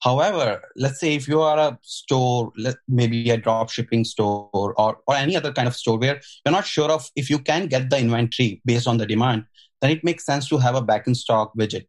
However 0.00 0.60
let's 0.76 1.00
say 1.00 1.14
if 1.14 1.28
you 1.28 1.40
are 1.40 1.58
a 1.58 1.78
store 1.82 2.52
maybe 2.88 3.30
a 3.30 3.36
drop 3.36 3.70
shipping 3.70 4.04
store 4.04 4.48
or, 4.52 4.98
or 5.06 5.14
any 5.14 5.36
other 5.36 5.52
kind 5.52 5.68
of 5.68 5.76
store 5.76 5.98
where 5.98 6.20
you're 6.44 6.52
not 6.52 6.66
sure 6.66 6.90
of 6.90 7.08
if 7.14 7.30
you 7.30 7.38
can 7.38 7.66
get 7.66 7.88
the 7.88 7.98
inventory 7.98 8.60
based 8.64 8.88
on 8.88 8.98
the 8.98 9.06
demand 9.06 9.44
then 9.80 9.90
it 9.90 10.02
makes 10.02 10.26
sense 10.26 10.48
to 10.48 10.58
have 10.58 10.74
a 10.74 10.82
back 10.82 11.06
in 11.06 11.14
stock 11.14 11.52
widget. 11.56 11.86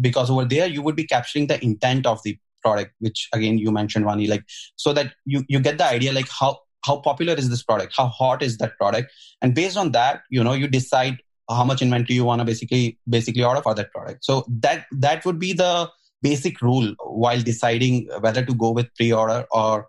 Because 0.00 0.30
over 0.30 0.46
there 0.46 0.66
you 0.66 0.80
would 0.82 0.96
be 0.96 1.04
capturing 1.04 1.46
the 1.46 1.62
intent 1.62 2.06
of 2.06 2.22
the 2.24 2.38
product 2.62 2.92
which 3.00 3.28
again 3.34 3.58
you 3.58 3.70
mentioned 3.72 4.04
Vani 4.06 4.28
like 4.28 4.44
so 4.76 4.92
that 4.92 5.12
you 5.26 5.44
you 5.48 5.58
get 5.60 5.78
the 5.78 5.84
idea 5.84 6.12
like 6.12 6.28
how 6.40 6.58
how 6.84 6.96
popular 6.98 7.34
is 7.34 7.48
this 7.48 7.62
product? 7.62 7.94
How 7.96 8.06
hot 8.06 8.42
is 8.42 8.58
that 8.58 8.76
product? 8.76 9.12
And 9.40 9.54
based 9.54 9.76
on 9.76 9.92
that 9.92 10.22
you 10.30 10.42
know 10.42 10.52
you 10.52 10.68
decide 10.68 11.18
how 11.50 11.64
much 11.64 11.82
inventory 11.82 12.14
you 12.14 12.24
want 12.24 12.40
to 12.40 12.44
basically 12.44 12.98
basically 13.08 13.44
order 13.44 13.62
for 13.62 13.74
that 13.74 13.92
product. 13.92 14.24
So 14.24 14.44
that 14.48 14.86
that 14.92 15.24
would 15.24 15.38
be 15.38 15.52
the 15.52 15.90
basic 16.22 16.60
rule 16.62 16.94
while 17.04 17.40
deciding 17.40 18.08
whether 18.20 18.44
to 18.44 18.54
go 18.54 18.70
with 18.70 18.94
pre-order 18.94 19.44
or 19.50 19.88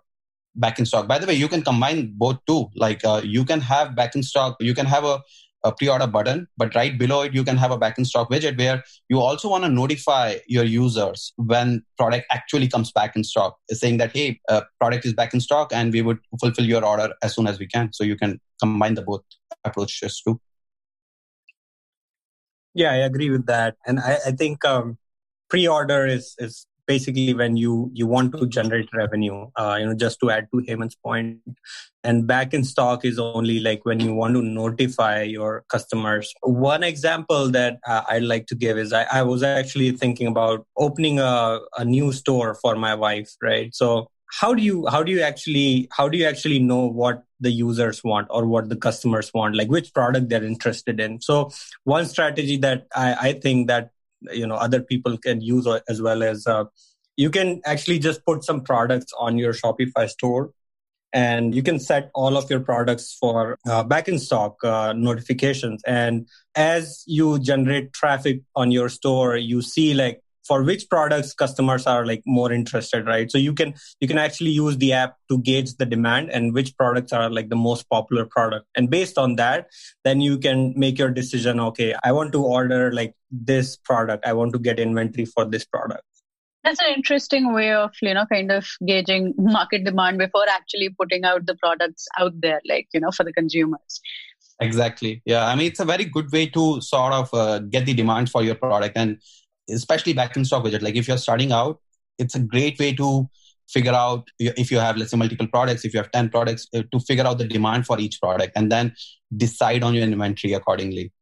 back 0.56 0.78
in 0.78 0.86
stock. 0.86 1.06
By 1.06 1.18
the 1.18 1.26
way 1.26 1.34
you 1.34 1.48
can 1.48 1.62
combine 1.62 2.12
both 2.16 2.38
too. 2.46 2.68
Like 2.74 3.04
uh, 3.04 3.20
you 3.24 3.44
can 3.44 3.60
have 3.60 3.94
back 3.94 4.14
in 4.14 4.22
stock 4.22 4.56
you 4.60 4.74
can 4.74 4.86
have 4.86 5.04
a 5.04 5.20
a 5.64 5.72
pre-order 5.72 6.06
button, 6.06 6.46
but 6.56 6.74
right 6.74 6.98
below 6.98 7.22
it, 7.22 7.34
you 7.34 7.42
can 7.42 7.56
have 7.56 7.70
a 7.70 7.78
back 7.78 7.98
in 7.98 8.04
stock 8.04 8.30
widget 8.30 8.58
where 8.58 8.84
you 9.08 9.18
also 9.18 9.48
want 9.48 9.64
to 9.64 9.70
notify 9.70 10.36
your 10.46 10.64
users 10.64 11.32
when 11.36 11.82
product 11.96 12.26
actually 12.30 12.68
comes 12.68 12.92
back 12.92 13.16
in 13.16 13.24
stock, 13.24 13.56
saying 13.70 13.96
that, 13.96 14.14
hey, 14.14 14.38
uh, 14.50 14.60
product 14.78 15.06
is 15.06 15.14
back 15.14 15.32
in 15.32 15.40
stock 15.40 15.72
and 15.72 15.92
we 15.92 16.02
would 16.02 16.18
fulfill 16.38 16.66
your 16.66 16.84
order 16.84 17.12
as 17.22 17.34
soon 17.34 17.46
as 17.46 17.58
we 17.58 17.66
can. 17.66 17.92
So 17.92 18.04
you 18.04 18.16
can 18.16 18.40
combine 18.60 18.94
the 18.94 19.02
both 19.02 19.22
approaches 19.64 20.20
too. 20.20 20.38
Yeah, 22.74 22.92
I 22.92 22.96
agree 22.96 23.30
with 23.30 23.46
that. 23.46 23.76
And 23.86 24.00
I, 24.00 24.18
I 24.26 24.30
think 24.32 24.64
um, 24.64 24.98
pre-order 25.48 26.06
is, 26.06 26.34
is 26.38 26.66
basically 26.86 27.34
when 27.34 27.56
you 27.56 27.90
you 27.92 28.06
want 28.06 28.36
to 28.36 28.46
generate 28.46 28.88
revenue 28.92 29.46
uh, 29.56 29.76
you 29.78 29.86
know 29.86 29.94
just 29.94 30.20
to 30.20 30.30
add 30.30 30.48
to 30.52 30.62
Hemant's 30.68 30.96
point 30.96 31.40
and 32.04 32.26
back 32.26 32.52
in 32.52 32.64
stock 32.64 33.04
is 33.04 33.18
only 33.18 33.60
like 33.60 33.84
when 33.84 33.98
you 33.98 34.12
want 34.14 34.34
to 34.34 34.42
notify 34.42 35.22
your 35.22 35.64
customers. 35.70 36.34
One 36.42 36.82
example 36.82 37.50
that 37.50 37.78
uh, 37.86 38.02
i'd 38.10 38.22
like 38.22 38.46
to 38.48 38.54
give 38.54 38.76
is 38.78 38.92
I, 38.92 39.06
I 39.10 39.22
was 39.22 39.42
actually 39.42 39.92
thinking 39.92 40.26
about 40.26 40.66
opening 40.76 41.18
a, 41.18 41.60
a 41.78 41.84
new 41.84 42.12
store 42.12 42.54
for 42.54 42.76
my 42.76 42.94
wife 42.94 43.30
right? 43.42 43.74
So 43.74 44.08
how 44.40 44.52
do 44.52 44.62
you 44.62 44.86
how 44.88 45.02
do 45.02 45.12
you 45.12 45.22
actually 45.22 45.88
how 45.92 46.08
do 46.08 46.18
you 46.18 46.26
actually 46.26 46.58
know 46.58 46.86
what 46.86 47.24
the 47.40 47.50
users 47.50 48.02
want 48.02 48.26
or 48.30 48.46
what 48.46 48.68
the 48.68 48.76
customers 48.76 49.32
want? 49.32 49.56
Like 49.56 49.68
which 49.68 49.94
product 49.94 50.28
they're 50.28 50.44
interested 50.44 51.00
in? 51.00 51.20
So 51.20 51.50
one 51.84 52.06
strategy 52.06 52.58
that 52.58 52.86
i, 52.94 53.28
I 53.28 53.32
think 53.34 53.68
that 53.68 53.90
you 54.32 54.46
know 54.46 54.56
other 54.56 54.80
people 54.80 55.16
can 55.18 55.40
use 55.40 55.66
as 55.88 56.00
well 56.00 56.22
as 56.22 56.46
uh, 56.46 56.64
you 57.16 57.30
can 57.30 57.60
actually 57.64 57.98
just 57.98 58.24
put 58.24 58.44
some 58.44 58.60
products 58.60 59.12
on 59.18 59.38
your 59.38 59.52
shopify 59.52 60.08
store 60.08 60.50
and 61.12 61.54
you 61.54 61.62
can 61.62 61.78
set 61.78 62.10
all 62.12 62.36
of 62.36 62.50
your 62.50 62.58
products 62.58 63.16
for 63.20 63.56
uh, 63.68 63.84
back 63.84 64.08
in 64.08 64.18
stock 64.18 64.56
uh, 64.64 64.92
notifications. 64.92 65.80
And 65.86 66.26
as 66.56 67.04
you 67.06 67.38
generate 67.38 67.92
traffic 67.92 68.40
on 68.56 68.72
your 68.72 68.88
store 68.88 69.36
you 69.36 69.62
see 69.62 69.94
like 69.94 70.23
for 70.46 70.62
which 70.62 70.88
products 70.88 71.34
customers 71.34 71.86
are 71.86 72.04
like 72.06 72.22
more 72.26 72.52
interested 72.52 73.06
right? 73.06 73.30
So 73.30 73.38
you 73.38 73.54
can 73.54 73.74
you 74.00 74.08
can 74.08 74.18
actually 74.18 74.50
use 74.50 74.76
the 74.76 74.92
app 74.92 75.16
to 75.30 75.38
gauge 75.38 75.76
the 75.76 75.86
demand 75.86 76.30
and 76.30 76.52
which 76.52 76.76
products 76.76 77.12
are 77.12 77.30
like 77.30 77.48
the 77.48 77.56
most 77.56 77.88
popular 77.88 78.26
product. 78.26 78.66
And 78.76 78.90
based 78.90 79.18
on 79.18 79.36
that 79.36 79.68
then 80.04 80.20
you 80.20 80.38
can 80.38 80.72
make 80.76 80.98
your 80.98 81.10
decision 81.10 81.60
okay 81.60 81.94
i 82.02 82.12
want 82.12 82.32
to 82.32 82.42
order 82.42 82.92
like 82.92 83.14
this 83.34 83.76
product. 83.76 84.26
I 84.26 84.32
want 84.32 84.52
to 84.52 84.58
get 84.58 84.78
inventory 84.78 85.24
for 85.24 85.44
this 85.44 85.64
product. 85.64 86.02
That's 86.62 86.80
an 86.80 86.94
interesting 86.96 87.52
way 87.52 87.72
of 87.72 87.90
you 88.00 88.14
know 88.14 88.24
kind 88.32 88.50
of 88.50 88.66
gauging 88.86 89.34
market 89.36 89.84
demand 89.84 90.18
before 90.18 90.46
actually 90.48 90.88
putting 90.98 91.24
out 91.24 91.46
the 91.46 91.56
products 91.56 92.06
out 92.18 92.32
there 92.40 92.60
like 92.66 92.88
you 92.94 93.00
know 93.00 93.10
for 93.10 93.24
the 93.24 93.32
consumers. 93.32 94.00
Exactly. 94.60 95.20
Yeah 95.24 95.46
i 95.46 95.54
mean 95.54 95.66
it's 95.66 95.80
a 95.80 95.84
very 95.84 96.04
good 96.04 96.30
way 96.32 96.46
to 96.46 96.80
sort 96.80 97.12
of 97.12 97.34
uh, 97.34 97.58
get 97.58 97.86
the 97.86 97.94
demand 97.94 98.30
for 98.30 98.42
your 98.42 98.54
product. 98.54 98.96
And 98.96 99.18
especially 99.70 100.12
back 100.12 100.36
in 100.36 100.44
stock 100.44 100.64
widget 100.64 100.82
like 100.82 100.96
if 100.96 101.08
you're 101.08 101.18
starting 101.18 101.52
out 101.52 101.80
it's 102.18 102.34
a 102.34 102.40
great 102.40 102.78
way 102.78 102.92
to 102.92 103.28
figure 103.68 103.92
out 103.92 104.28
if 104.38 104.70
you 104.70 104.78
have 104.78 104.96
let's 104.96 105.10
say 105.10 105.16
multiple 105.16 105.46
products 105.46 105.84
if 105.84 105.94
you 105.94 105.98
have 106.00 106.10
10 106.10 106.28
products 106.28 106.66
uh, 106.74 106.82
to 106.92 107.00
figure 107.00 107.26
out 107.26 107.38
the 107.38 107.46
demand 107.46 107.86
for 107.86 107.98
each 107.98 108.20
product 108.20 108.52
and 108.56 108.70
then 108.70 108.94
decide 109.36 109.82
on 109.82 109.94
your 109.94 110.04
inventory 110.04 110.52
accordingly 110.52 111.12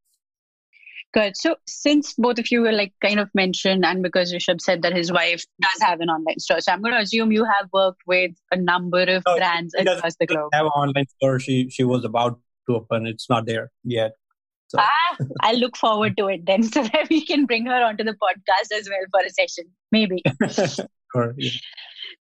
Good. 1.12 1.36
So, 1.36 1.56
since 1.66 2.14
both 2.14 2.38
of 2.38 2.50
you 2.50 2.62
were 2.62 2.72
like 2.72 2.94
kind 3.02 3.20
of 3.20 3.28
mentioned, 3.34 3.84
and 3.84 4.02
because 4.02 4.32
Rishabh 4.32 4.62
said 4.62 4.80
that 4.80 4.96
his 4.96 5.12
wife 5.12 5.44
does 5.60 5.82
have 5.82 6.00
an 6.00 6.08
online 6.08 6.38
store, 6.38 6.60
so 6.60 6.72
I'm 6.72 6.80
going 6.80 6.94
to 6.94 7.00
assume 7.00 7.32
you 7.32 7.44
have 7.44 7.68
worked 7.70 8.00
with 8.06 8.32
a 8.50 8.56
number 8.56 9.02
of 9.02 9.22
no, 9.26 9.36
brands 9.36 9.74
across 9.74 10.16
the 10.18 10.26
globe. 10.26 10.48
Have 10.54 10.64
an 10.64 10.72
online 10.72 11.06
store. 11.08 11.38
She 11.38 11.68
she 11.68 11.84
was 11.84 12.06
about 12.06 12.40
to 12.66 12.76
open. 12.76 13.06
It's 13.06 13.28
not 13.28 13.44
there 13.44 13.70
yet. 13.84 14.12
So. 14.72 14.78
Ah, 14.80 15.16
I'll 15.42 15.58
look 15.58 15.76
forward 15.76 16.16
to 16.16 16.28
it 16.28 16.46
then, 16.46 16.62
so 16.74 16.82
that 16.82 17.08
we 17.10 17.26
can 17.26 17.44
bring 17.44 17.66
her 17.66 17.84
onto 17.84 18.04
the 18.04 18.12
podcast 18.12 18.78
as 18.78 18.88
well 18.88 19.04
for 19.10 19.20
a 19.26 19.30
session, 19.30 19.70
maybe. 19.90 20.22
or, 21.14 21.34
yeah. 21.36 21.50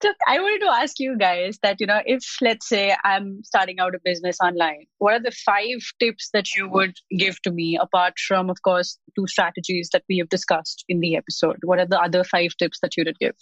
So 0.01 0.13
I 0.27 0.39
wanted 0.39 0.65
to 0.65 0.73
ask 0.73 0.99
you 0.99 1.19
guys 1.19 1.59
that, 1.63 1.77
you 1.79 1.87
know, 1.87 2.01
if 2.07 2.25
let's 2.41 2.69
say 2.69 2.97
I'm 3.05 3.43
starting 3.45 3.81
out 3.81 3.95
a 3.95 3.99
business 4.03 4.39
online, 4.43 4.87
what 4.97 5.13
are 5.13 5.21
the 5.21 5.33
five 5.45 5.81
tips 6.01 6.31
that 6.33 6.55
you 6.55 6.71
would 6.71 6.95
give 7.19 7.43
to 7.43 7.51
me 7.51 7.77
apart 7.81 8.15
from, 8.19 8.49
of 8.49 8.63
course, 8.63 8.99
two 9.15 9.27
strategies 9.27 9.91
that 9.93 10.05
we 10.09 10.19
have 10.19 10.29
discussed 10.31 10.85
in 10.89 11.01
the 11.01 11.17
episode? 11.17 11.59
What 11.65 11.81
are 11.81 11.87
the 11.87 12.01
other 12.01 12.25
five 12.25 12.51
tips 12.59 12.79
that 12.81 12.97
you 12.97 13.03
would 13.05 13.19
give? 13.19 13.35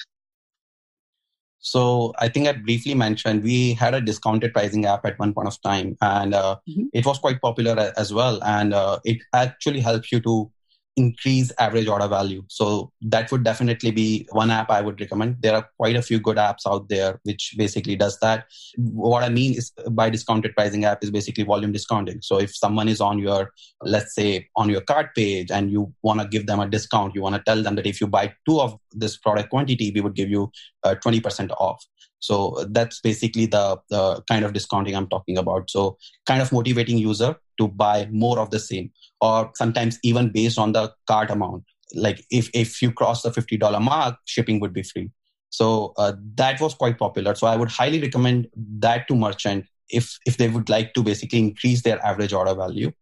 So 1.66 2.14
I 2.20 2.28
think 2.28 2.46
I 2.46 2.52
briefly 2.52 2.94
mentioned 2.94 3.42
we 3.42 3.74
had 3.74 3.92
a 3.92 4.00
discounted 4.00 4.52
pricing 4.52 4.86
app 4.86 5.04
at 5.04 5.18
one 5.18 5.34
point 5.34 5.48
of 5.48 5.60
time, 5.62 5.96
and 6.00 6.32
uh, 6.32 6.58
mm-hmm. 6.68 6.84
it 6.92 7.04
was 7.04 7.18
quite 7.18 7.40
popular 7.40 7.92
as 7.96 8.14
well. 8.14 8.40
And 8.44 8.72
uh, 8.72 9.00
it 9.04 9.18
actually 9.34 9.80
helps 9.80 10.12
you 10.12 10.20
to 10.20 10.48
increase 10.96 11.52
average 11.58 11.88
order 11.88 12.08
value. 12.08 12.42
So 12.48 12.92
that 13.02 13.30
would 13.30 13.44
definitely 13.44 13.90
be 13.90 14.26
one 14.30 14.50
app 14.50 14.70
I 14.70 14.80
would 14.80 14.98
recommend. 14.98 15.36
There 15.40 15.54
are 15.54 15.68
quite 15.76 15.96
a 15.96 16.02
few 16.02 16.18
good 16.18 16.38
apps 16.38 16.66
out 16.66 16.88
there 16.88 17.20
which 17.24 17.54
basically 17.58 17.96
does 17.96 18.18
that. 18.20 18.46
What 18.76 19.22
I 19.22 19.28
mean 19.28 19.54
is 19.56 19.72
by 19.90 20.08
discounted 20.08 20.54
pricing 20.54 20.84
app 20.84 21.04
is 21.04 21.10
basically 21.10 21.44
volume 21.44 21.72
discounting. 21.72 22.22
So 22.22 22.38
if 22.38 22.56
someone 22.56 22.88
is 22.88 23.00
on 23.00 23.18
your, 23.18 23.52
let's 23.82 24.14
say 24.14 24.48
on 24.56 24.70
your 24.70 24.80
cart 24.80 25.14
page 25.14 25.50
and 25.50 25.70
you 25.70 25.92
want 26.02 26.20
to 26.20 26.28
give 26.28 26.46
them 26.46 26.60
a 26.60 26.68
discount, 26.68 27.14
you 27.14 27.22
want 27.22 27.34
to 27.34 27.42
tell 27.42 27.62
them 27.62 27.74
that 27.74 27.86
if 27.86 28.00
you 28.00 28.06
buy 28.06 28.32
two 28.48 28.60
of 28.60 28.78
this 28.92 29.18
product 29.18 29.50
quantity, 29.50 29.92
we 29.94 30.00
would 30.00 30.14
give 30.14 30.30
you 30.30 30.44
uh, 30.44 30.75
20% 30.94 31.50
off. 31.58 31.84
So 32.18 32.64
that's 32.70 33.00
basically 33.00 33.46
the, 33.46 33.78
the 33.90 34.22
kind 34.28 34.44
of 34.44 34.52
discounting 34.52 34.96
I'm 34.96 35.08
talking 35.08 35.36
about. 35.36 35.70
So 35.70 35.98
kind 36.26 36.40
of 36.40 36.52
motivating 36.52 36.98
user 36.98 37.36
to 37.58 37.68
buy 37.68 38.08
more 38.10 38.38
of 38.38 38.50
the 38.50 38.58
same 38.58 38.90
or 39.20 39.50
sometimes 39.54 39.98
even 40.02 40.30
based 40.30 40.58
on 40.58 40.72
the 40.72 40.92
cart 41.06 41.30
amount. 41.30 41.64
Like 41.94 42.24
if, 42.30 42.50
if 42.54 42.82
you 42.82 42.90
cross 42.90 43.22
the 43.22 43.30
$50 43.30 43.82
mark, 43.82 44.16
shipping 44.24 44.60
would 44.60 44.72
be 44.72 44.82
free. 44.82 45.10
So 45.50 45.94
uh, 45.96 46.14
that 46.34 46.60
was 46.60 46.74
quite 46.74 46.98
popular. 46.98 47.34
So 47.34 47.46
I 47.46 47.56
would 47.56 47.70
highly 47.70 48.00
recommend 48.00 48.48
that 48.78 49.08
to 49.08 49.14
merchant 49.14 49.66
if, 49.88 50.18
if 50.26 50.36
they 50.36 50.48
would 50.48 50.68
like 50.68 50.94
to 50.94 51.02
basically 51.02 51.38
increase 51.38 51.82
their 51.82 52.04
average 52.04 52.32
order 52.32 52.54
value. 52.54 52.92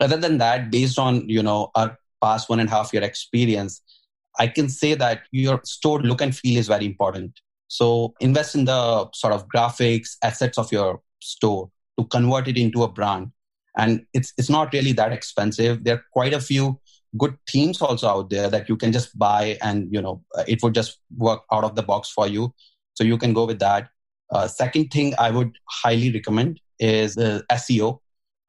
Other 0.00 0.16
than 0.18 0.38
that, 0.38 0.70
based 0.70 0.98
on, 0.98 1.26
you 1.28 1.42
know, 1.42 1.70
our 1.74 1.98
past 2.22 2.48
one 2.48 2.60
and 2.60 2.68
a 2.68 2.72
half 2.72 2.92
year 2.92 3.02
experience, 3.02 3.80
I 4.38 4.48
can 4.48 4.68
say 4.68 4.94
that 4.94 5.22
your 5.30 5.60
store 5.64 6.00
look 6.00 6.20
and 6.20 6.36
feel 6.36 6.58
is 6.58 6.68
very 6.68 6.86
important. 6.86 7.40
So 7.68 8.14
invest 8.20 8.54
in 8.54 8.64
the 8.64 9.10
sort 9.12 9.32
of 9.32 9.48
graphics, 9.48 10.16
assets 10.22 10.58
of 10.58 10.70
your 10.70 11.00
store 11.20 11.70
to 11.98 12.04
convert 12.06 12.48
it 12.48 12.56
into 12.56 12.82
a 12.82 12.88
brand. 12.88 13.32
And 13.76 14.06
it's 14.14 14.32
it's 14.38 14.48
not 14.48 14.72
really 14.72 14.92
that 14.92 15.12
expensive. 15.12 15.84
There 15.84 15.96
are 15.96 16.04
quite 16.12 16.32
a 16.32 16.40
few 16.40 16.80
good 17.18 17.36
themes 17.48 17.80
also 17.82 18.08
out 18.08 18.30
there 18.30 18.48
that 18.48 18.68
you 18.68 18.76
can 18.76 18.92
just 18.92 19.18
buy 19.18 19.58
and 19.62 19.92
you 19.92 20.00
know 20.00 20.22
it 20.46 20.62
would 20.62 20.74
just 20.74 20.98
work 21.16 21.42
out 21.52 21.64
of 21.64 21.74
the 21.74 21.82
box 21.82 22.10
for 22.10 22.26
you. 22.26 22.54
So 22.94 23.04
you 23.04 23.18
can 23.18 23.32
go 23.32 23.44
with 23.44 23.58
that. 23.58 23.88
Uh, 24.32 24.48
second 24.48 24.88
thing 24.90 25.14
i 25.20 25.30
would 25.30 25.52
highly 25.70 26.10
recommend 26.10 26.58
is 26.80 27.16
uh, 27.16 27.40
seo 27.52 28.00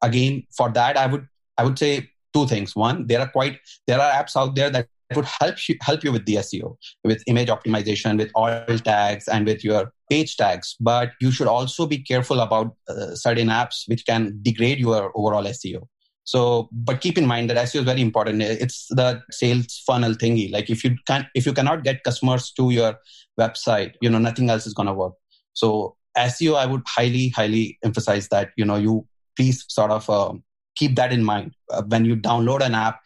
again 0.02 0.42
for 0.58 0.72
that 0.72 0.98
i 0.98 1.06
would 1.06 1.28
i 1.60 1.64
would 1.64 1.78
say 1.78 2.10
two 2.38 2.48
things. 2.48 2.76
One 2.76 3.08
there 3.08 3.20
are 3.20 3.30
quite 3.30 3.60
there 3.88 4.00
are 4.00 4.12
apps 4.12 4.36
out 4.36 4.56
there 4.56 4.70
that 4.70 4.88
would 5.16 5.26
help 5.40 5.56
you 5.68 5.76
help 5.82 6.04
you 6.04 6.12
with 6.12 6.26
the 6.26 6.36
seo 6.36 6.76
with 7.04 7.24
image 7.28 7.48
optimization 7.48 8.18
with 8.18 8.32
alt 8.36 8.84
tags 8.84 9.28
and 9.28 9.46
with 9.46 9.64
your 9.64 9.92
page 10.10 10.38
tags, 10.38 10.76
but 10.80 11.12
you 11.20 11.32
should 11.32 11.48
also 11.48 11.86
be 11.86 11.98
careful 11.98 12.40
about 12.40 12.76
uh, 12.88 13.14
certain 13.16 13.48
apps 13.48 13.84
which 13.88 14.06
can 14.06 14.40
degrade 14.42 14.80
your 14.80 15.12
overall 15.16 15.44
SEO. 15.44 15.88
So, 16.24 16.68
but 16.72 17.00
keep 17.00 17.18
in 17.18 17.26
mind 17.26 17.50
that 17.50 17.58
SEO 17.58 17.80
is 17.80 17.86
very 17.86 18.02
important. 18.02 18.42
It's 18.42 18.88
the 18.90 19.22
sales 19.32 19.82
funnel 19.86 20.14
thingy. 20.14 20.52
Like 20.52 20.70
if 20.70 20.84
you 20.84 20.98
can, 21.06 21.28
if 21.34 21.46
you 21.46 21.54
cannot 21.54 21.84
get 21.84 22.04
customers 22.04 22.52
to 22.58 22.70
your 22.70 22.96
website, 23.40 23.94
you 24.02 24.10
know 24.10 24.20
nothing 24.20 24.50
else 24.50 24.68
is 24.68 24.74
to 24.74 24.94
work. 24.94 25.14
So, 25.54 25.96
SEO, 26.18 26.56
I 26.56 26.66
would 26.66 26.82
highly, 26.86 27.30
highly 27.30 27.78
emphasize 27.84 28.28
that 28.30 28.50
you 28.58 28.66
know 28.66 28.76
you 28.76 29.08
please 29.38 29.64
sort 29.70 29.92
of 29.92 30.10
uh, 30.10 30.34
keep 30.76 30.96
that 30.98 31.14
in 31.14 31.24
mind 31.24 31.54
uh, 31.72 31.84
when 31.84 32.04
you 32.04 32.18
download 32.18 32.62
an 32.62 32.76
app. 32.76 33.00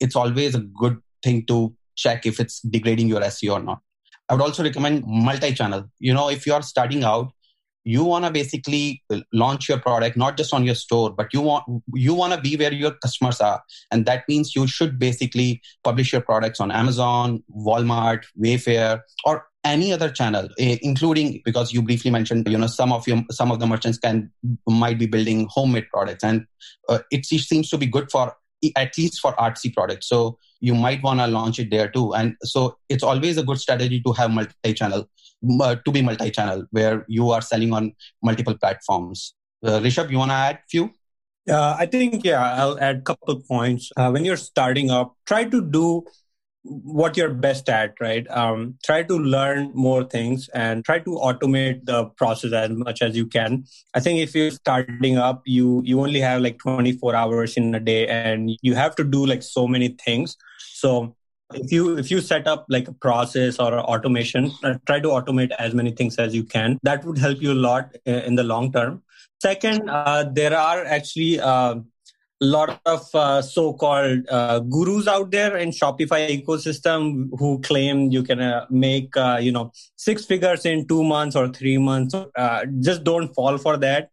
It's 0.00 0.16
always 0.16 0.56
a 0.56 0.60
good 0.60 1.00
thing 1.24 1.44
to 1.46 1.74
check 1.96 2.26
if 2.26 2.38
it's 2.40 2.60
degrading 2.60 3.08
your 3.08 3.20
SEO 3.20 3.54
or 3.54 3.62
not. 3.62 3.80
I 4.28 4.34
would 4.34 4.42
also 4.42 4.62
recommend 4.62 5.04
multi-channel. 5.06 5.90
You 5.98 6.14
know, 6.14 6.28
if 6.30 6.46
you 6.46 6.54
are 6.54 6.62
starting 6.62 7.04
out, 7.04 7.32
you 7.84 8.02
want 8.02 8.24
to 8.24 8.30
basically 8.30 9.02
launch 9.32 9.68
your 9.68 9.78
product 9.78 10.16
not 10.16 10.38
just 10.38 10.54
on 10.54 10.64
your 10.64 10.74
store, 10.74 11.10
but 11.10 11.34
you 11.34 11.42
want 11.42 11.64
you 11.92 12.14
want 12.14 12.32
to 12.32 12.40
be 12.40 12.56
where 12.56 12.72
your 12.72 12.92
customers 12.92 13.42
are, 13.42 13.62
and 13.90 14.06
that 14.06 14.24
means 14.26 14.56
you 14.56 14.66
should 14.66 14.98
basically 14.98 15.60
publish 15.82 16.10
your 16.10 16.22
products 16.22 16.60
on 16.60 16.72
Amazon, 16.72 17.42
Walmart, 17.54 18.24
Wayfair, 18.42 19.02
or 19.26 19.44
any 19.64 19.92
other 19.94 20.10
channel 20.10 20.46
including 20.58 21.40
because 21.42 21.72
you 21.72 21.80
briefly 21.80 22.10
mentioned 22.10 22.46
you 22.46 22.58
know 22.58 22.66
some 22.66 22.92
of 22.92 23.06
your 23.08 23.22
some 23.30 23.50
of 23.50 23.60
the 23.60 23.66
merchants 23.66 23.96
can 23.96 24.30
might 24.68 24.98
be 24.98 25.06
building 25.06 25.48
homemade 25.50 25.86
products 25.90 26.22
and 26.22 26.44
uh, 26.90 26.98
it 27.10 27.24
seems 27.24 27.70
to 27.70 27.78
be 27.78 27.86
good 27.86 28.10
for 28.10 28.36
at 28.76 28.96
least 28.96 29.20
for 29.20 29.32
artsy 29.32 29.72
products. 29.72 30.08
So 30.08 30.38
you 30.64 30.74
might 30.74 31.02
want 31.02 31.20
to 31.20 31.26
launch 31.26 31.58
it 31.62 31.70
there 31.70 31.88
too. 31.96 32.14
And 32.14 32.36
so 32.42 32.76
it's 32.88 33.02
always 33.02 33.36
a 33.36 33.42
good 33.42 33.60
strategy 33.60 34.00
to 34.06 34.12
have 34.12 34.30
multi-channel, 34.30 35.08
uh, 35.60 35.74
to 35.84 35.92
be 35.92 36.00
multi-channel, 36.00 36.64
where 36.70 37.04
you 37.06 37.30
are 37.30 37.42
selling 37.42 37.72
on 37.78 37.92
multiple 38.22 38.56
platforms. 38.56 39.34
Uh, 39.62 39.80
Rishabh, 39.80 40.10
you 40.10 40.18
want 40.18 40.30
to 40.30 40.40
add 40.48 40.60
few? 40.70 40.90
Uh, 41.48 41.76
I 41.78 41.84
think 41.84 42.24
yeah, 42.24 42.54
I'll 42.54 42.78
add 42.80 42.96
a 42.96 43.02
couple 43.02 43.40
points. 43.40 43.92
Uh, 43.96 44.10
when 44.10 44.24
you're 44.24 44.38
starting 44.38 44.90
up, 44.90 45.14
try 45.26 45.44
to 45.44 45.60
do 45.60 46.06
what 46.64 47.16
you're 47.16 47.32
best 47.32 47.68
at, 47.68 47.94
right? 48.00 48.26
Um, 48.30 48.78
try 48.82 49.02
to 49.02 49.18
learn 49.18 49.70
more 49.74 50.02
things 50.02 50.48
and 50.54 50.84
try 50.84 50.98
to 50.98 51.10
automate 51.10 51.84
the 51.84 52.06
process 52.06 52.52
as 52.52 52.70
much 52.70 53.02
as 53.02 53.14
you 53.16 53.26
can. 53.26 53.64
I 53.94 54.00
think 54.00 54.20
if 54.20 54.34
you're 54.34 54.50
starting 54.50 55.18
up, 55.18 55.42
you 55.44 55.82
you 55.84 56.00
only 56.00 56.20
have 56.20 56.40
like 56.40 56.58
24 56.58 57.14
hours 57.14 57.56
in 57.56 57.74
a 57.74 57.80
day, 57.80 58.08
and 58.08 58.50
you 58.62 58.74
have 58.74 58.96
to 58.96 59.04
do 59.04 59.26
like 59.26 59.42
so 59.42 59.66
many 59.66 59.88
things. 59.88 60.36
So 60.58 61.14
if 61.52 61.70
you 61.70 61.98
if 61.98 62.10
you 62.10 62.20
set 62.20 62.46
up 62.46 62.64
like 62.68 62.88
a 62.88 62.92
process 62.92 63.58
or 63.58 63.78
automation 63.78 64.50
uh, 64.62 64.74
try 64.86 64.98
to 65.00 65.08
automate 65.08 65.50
as 65.58 65.74
many 65.74 65.90
things 65.90 66.16
as 66.16 66.34
you 66.34 66.42
can 66.42 66.78
that 66.82 67.04
would 67.04 67.18
help 67.18 67.40
you 67.40 67.52
a 67.52 67.60
lot 67.68 67.94
uh, 68.06 68.10
in 68.10 68.34
the 68.34 68.42
long 68.42 68.72
term 68.72 69.02
second 69.40 69.88
uh, 69.90 70.24
there 70.32 70.56
are 70.56 70.84
actually 70.84 71.38
uh, 71.38 71.76
lot 72.44 72.80
of 72.86 73.08
uh, 73.14 73.42
so-called 73.42 74.20
uh, 74.30 74.60
gurus 74.60 75.06
out 75.06 75.30
there 75.30 75.56
in 75.56 75.70
shopify 75.70 76.28
ecosystem 76.28 77.28
who 77.38 77.60
claim 77.60 78.10
you 78.10 78.22
can 78.22 78.40
uh, 78.40 78.66
make 78.70 79.16
uh, 79.16 79.38
you 79.40 79.52
know 79.52 79.72
six 79.96 80.24
figures 80.24 80.64
in 80.64 80.86
two 80.86 81.02
months 81.02 81.36
or 81.36 81.48
three 81.48 81.78
months. 81.78 82.14
Just 82.80 83.04
don't 83.04 83.34
fall 83.34 83.58
for 83.58 83.76
that. 83.78 84.10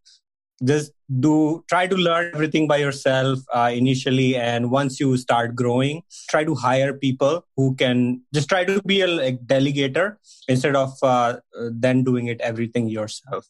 Just 0.64 0.92
do 1.20 1.64
try 1.68 1.86
to 1.86 1.96
learn 1.96 2.30
everything 2.34 2.66
by 2.66 2.76
yourself 2.78 3.40
uh, 3.54 3.70
initially 3.72 4.36
and 4.36 4.70
once 4.70 4.98
you 4.98 5.16
start 5.16 5.54
growing 5.54 6.02
try 6.30 6.44
to 6.44 6.54
hire 6.54 6.94
people 6.94 7.44
who 7.56 7.74
can 7.74 8.22
just 8.32 8.48
try 8.48 8.64
to 8.64 8.80
be 8.82 9.00
a 9.02 9.06
like, 9.06 9.38
delegator 9.46 10.16
instead 10.48 10.74
of 10.74 10.92
uh, 11.02 11.36
then 11.70 12.02
doing 12.02 12.28
it 12.28 12.40
everything 12.40 12.88
yourself 12.88 13.46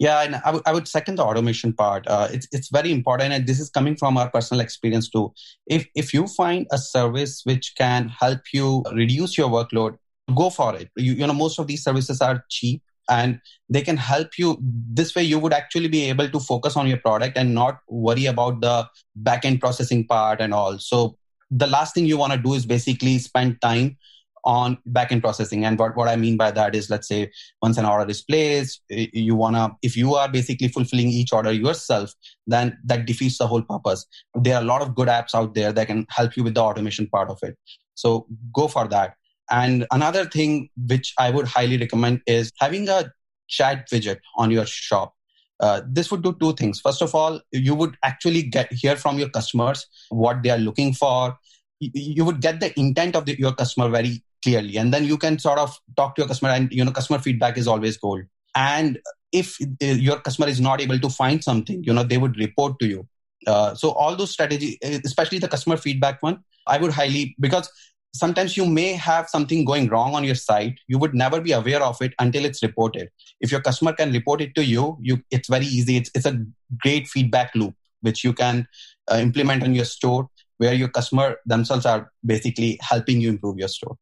yeah, 0.00 0.22
and 0.22 0.36
I, 0.36 0.46
w- 0.46 0.62
I 0.64 0.72
would 0.72 0.88
second 0.88 1.16
the 1.16 1.24
automation 1.24 1.74
part. 1.74 2.06
Uh, 2.08 2.28
it's 2.32 2.48
it's 2.52 2.70
very 2.70 2.90
important, 2.90 3.34
and 3.34 3.46
this 3.46 3.60
is 3.60 3.68
coming 3.68 3.96
from 3.96 4.16
our 4.16 4.30
personal 4.30 4.62
experience 4.62 5.10
too. 5.10 5.32
If 5.66 5.86
if 5.94 6.14
you 6.14 6.26
find 6.26 6.66
a 6.72 6.78
service 6.78 7.42
which 7.44 7.74
can 7.76 8.08
help 8.08 8.40
you 8.54 8.82
reduce 8.94 9.36
your 9.36 9.50
workload, 9.50 9.98
go 10.34 10.48
for 10.48 10.74
it. 10.74 10.88
You, 10.96 11.12
you 11.12 11.26
know, 11.26 11.34
most 11.34 11.58
of 11.58 11.66
these 11.66 11.84
services 11.84 12.22
are 12.22 12.42
cheap 12.48 12.82
and 13.10 13.40
they 13.68 13.82
can 13.82 13.98
help 13.98 14.38
you 14.38 14.56
this 14.62 15.14
way 15.14 15.22
you 15.22 15.38
would 15.38 15.52
actually 15.52 15.88
be 15.88 16.08
able 16.08 16.28
to 16.30 16.40
focus 16.40 16.76
on 16.76 16.86
your 16.86 16.98
product 16.98 17.36
and 17.36 17.54
not 17.54 17.80
worry 17.88 18.26
about 18.26 18.60
the 18.60 18.88
back 19.16 19.44
end 19.44 19.60
processing 19.60 20.06
part 20.06 20.40
and 20.40 20.54
all 20.54 20.78
so 20.78 21.16
the 21.50 21.66
last 21.66 21.92
thing 21.94 22.06
you 22.06 22.16
want 22.16 22.32
to 22.32 22.38
do 22.38 22.54
is 22.54 22.64
basically 22.64 23.18
spend 23.18 23.60
time 23.60 23.96
on 24.44 24.78
backend 24.90 25.20
processing 25.20 25.64
and 25.64 25.78
what, 25.78 25.96
what 25.96 26.08
i 26.08 26.16
mean 26.16 26.36
by 26.36 26.50
that 26.50 26.74
is 26.74 26.88
let's 26.90 27.08
say 27.08 27.30
once 27.62 27.76
an 27.76 27.84
order 27.84 28.10
is 28.10 28.22
placed 28.22 28.82
you 28.88 29.34
want 29.34 29.56
to 29.56 29.70
if 29.82 29.96
you 29.96 30.14
are 30.14 30.28
basically 30.28 30.68
fulfilling 30.68 31.08
each 31.08 31.32
order 31.32 31.52
yourself 31.52 32.14
then 32.46 32.76
that 32.84 33.06
defeats 33.06 33.38
the 33.38 33.46
whole 33.46 33.62
purpose 33.62 34.06
there 34.34 34.56
are 34.56 34.62
a 34.62 34.64
lot 34.64 34.82
of 34.82 34.94
good 34.94 35.08
apps 35.08 35.34
out 35.34 35.54
there 35.54 35.72
that 35.72 35.86
can 35.86 36.06
help 36.10 36.36
you 36.36 36.42
with 36.44 36.54
the 36.54 36.62
automation 36.62 37.06
part 37.08 37.28
of 37.28 37.38
it 37.42 37.56
so 37.94 38.26
go 38.52 38.66
for 38.66 38.88
that 38.88 39.14
and 39.50 39.86
another 39.90 40.24
thing 40.24 40.70
which 40.86 41.12
I 41.18 41.30
would 41.30 41.46
highly 41.48 41.76
recommend 41.76 42.22
is 42.26 42.52
having 42.58 42.88
a 42.88 43.12
chat 43.48 43.88
widget 43.90 44.18
on 44.36 44.50
your 44.50 44.64
shop. 44.64 45.14
Uh, 45.58 45.82
this 45.86 46.10
would 46.10 46.22
do 46.22 46.34
two 46.40 46.54
things. 46.54 46.80
First 46.80 47.02
of 47.02 47.14
all, 47.14 47.40
you 47.52 47.74
would 47.74 47.96
actually 48.02 48.42
get 48.42 48.72
hear 48.72 48.96
from 48.96 49.18
your 49.18 49.28
customers 49.28 49.86
what 50.08 50.42
they 50.42 50.50
are 50.50 50.58
looking 50.58 50.94
for. 50.94 51.36
You, 51.80 51.90
you 51.94 52.24
would 52.24 52.40
get 52.40 52.60
the 52.60 52.78
intent 52.78 53.16
of 53.16 53.26
the, 53.26 53.38
your 53.38 53.52
customer 53.52 53.90
very 53.90 54.22
clearly, 54.42 54.76
and 54.76 54.92
then 54.92 55.04
you 55.04 55.18
can 55.18 55.38
sort 55.38 55.58
of 55.58 55.78
talk 55.96 56.14
to 56.16 56.22
your 56.22 56.28
customer. 56.28 56.50
And 56.50 56.72
you 56.72 56.84
know, 56.84 56.92
customer 56.92 57.18
feedback 57.18 57.58
is 57.58 57.68
always 57.68 57.96
gold. 57.96 58.22
And 58.54 58.98
if 59.32 59.56
uh, 59.60 59.86
your 59.86 60.18
customer 60.20 60.48
is 60.48 60.60
not 60.60 60.80
able 60.80 60.98
to 60.98 61.08
find 61.08 61.42
something, 61.42 61.84
you 61.84 61.92
know, 61.92 62.02
they 62.02 62.18
would 62.18 62.36
report 62.36 62.78
to 62.80 62.86
you. 62.86 63.06
Uh, 63.46 63.74
so 63.74 63.92
all 63.92 64.16
those 64.16 64.30
strategies, 64.30 64.76
especially 64.82 65.38
the 65.38 65.48
customer 65.48 65.76
feedback 65.76 66.22
one, 66.22 66.42
I 66.66 66.78
would 66.78 66.92
highly 66.92 67.34
because 67.40 67.70
sometimes 68.12 68.56
you 68.56 68.66
may 68.66 68.92
have 68.92 69.28
something 69.28 69.64
going 69.64 69.88
wrong 69.88 70.14
on 70.14 70.24
your 70.24 70.34
site 70.34 70.78
you 70.88 70.98
would 70.98 71.14
never 71.14 71.40
be 71.40 71.52
aware 71.52 71.82
of 71.82 72.00
it 72.02 72.12
until 72.18 72.44
it's 72.44 72.62
reported 72.62 73.08
if 73.40 73.52
your 73.52 73.60
customer 73.60 73.92
can 73.92 74.12
report 74.12 74.40
it 74.40 74.54
to 74.54 74.64
you 74.64 74.96
you 75.00 75.22
it's 75.30 75.48
very 75.48 75.66
easy 75.66 75.96
it's, 75.96 76.10
it's 76.14 76.26
a 76.26 76.44
great 76.82 77.06
feedback 77.06 77.54
loop 77.54 77.74
which 78.00 78.24
you 78.24 78.32
can 78.32 78.66
uh, 79.10 79.16
implement 79.16 79.62
on 79.62 79.74
your 79.74 79.84
store 79.84 80.28
where 80.58 80.74
your 80.74 80.88
customer 80.88 81.36
themselves 81.46 81.86
are 81.86 82.10
basically 82.26 82.78
helping 82.82 83.20
you 83.20 83.28
improve 83.28 83.58
your 83.58 83.68
store 83.68 83.96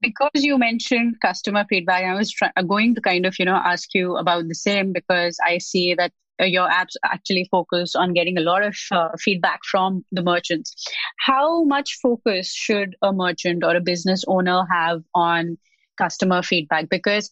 because 0.00 0.30
you 0.34 0.58
mentioned 0.58 1.16
customer 1.20 1.64
feedback 1.68 2.04
i 2.04 2.14
was 2.14 2.30
try- 2.30 2.52
going 2.66 2.94
to 2.94 3.00
kind 3.00 3.26
of 3.26 3.34
you 3.38 3.44
know 3.44 3.60
ask 3.64 3.94
you 3.94 4.16
about 4.16 4.48
the 4.48 4.54
same 4.54 4.92
because 4.92 5.38
i 5.46 5.58
see 5.58 5.94
that 5.94 6.12
uh, 6.40 6.44
your 6.44 6.68
apps 6.68 6.94
actually 7.04 7.46
focus 7.50 7.94
on 7.94 8.14
getting 8.14 8.38
a 8.38 8.40
lot 8.40 8.62
of 8.62 8.76
uh, 8.92 9.08
feedback 9.18 9.60
from 9.70 10.04
the 10.10 10.22
merchants. 10.22 10.74
How 11.18 11.64
much 11.64 11.98
focus 12.02 12.52
should 12.52 12.96
a 13.02 13.12
merchant 13.12 13.62
or 13.62 13.76
a 13.76 13.80
business 13.80 14.24
owner 14.26 14.64
have 14.72 15.02
on 15.14 15.58
customer 15.98 16.42
feedback? 16.42 16.88
Because 16.88 17.28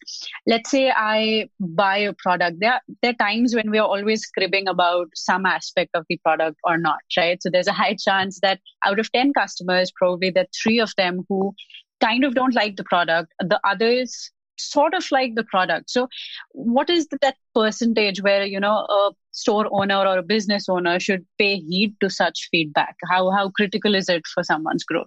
let's 0.46 0.70
say 0.70 0.92
I 0.94 1.48
buy 1.58 1.98
a 1.98 2.12
product, 2.12 2.58
there, 2.60 2.80
there 3.02 3.12
are 3.12 3.26
times 3.26 3.54
when 3.54 3.70
we 3.70 3.78
are 3.78 3.86
always 3.86 4.26
cribbing 4.26 4.68
about 4.68 5.08
some 5.14 5.46
aspect 5.46 5.92
of 5.94 6.04
the 6.08 6.18
product 6.18 6.58
or 6.64 6.76
not, 6.76 7.00
right? 7.16 7.42
So 7.42 7.48
there's 7.50 7.68
a 7.68 7.72
high 7.72 7.96
chance 7.98 8.40
that 8.42 8.60
out 8.84 8.98
of 8.98 9.10
10 9.12 9.32
customers, 9.32 9.90
probably 9.96 10.30
there 10.30 10.44
are 10.44 10.62
three 10.62 10.80
of 10.80 10.92
them 10.98 11.24
who 11.28 11.54
kind 12.00 12.24
of 12.24 12.34
don't 12.34 12.54
like 12.54 12.76
the 12.76 12.84
product. 12.84 13.32
The 13.40 13.60
others 13.64 14.30
sort 14.60 14.94
of 14.94 15.04
like 15.10 15.34
the 15.34 15.44
product 15.44 15.90
so 15.90 16.08
what 16.52 16.90
is 16.90 17.06
that 17.22 17.36
percentage 17.54 18.20
where 18.22 18.44
you 18.44 18.58
know 18.58 18.78
a 18.90 19.12
store 19.32 19.68
owner 19.70 19.98
or 19.98 20.18
a 20.18 20.22
business 20.22 20.68
owner 20.68 20.98
should 20.98 21.24
pay 21.38 21.56
heed 21.56 21.94
to 22.00 22.10
such 22.10 22.48
feedback 22.50 22.96
how 23.08 23.30
how 23.30 23.48
critical 23.50 23.94
is 23.94 24.08
it 24.08 24.26
for 24.26 24.42
someone's 24.42 24.84
growth 24.84 25.06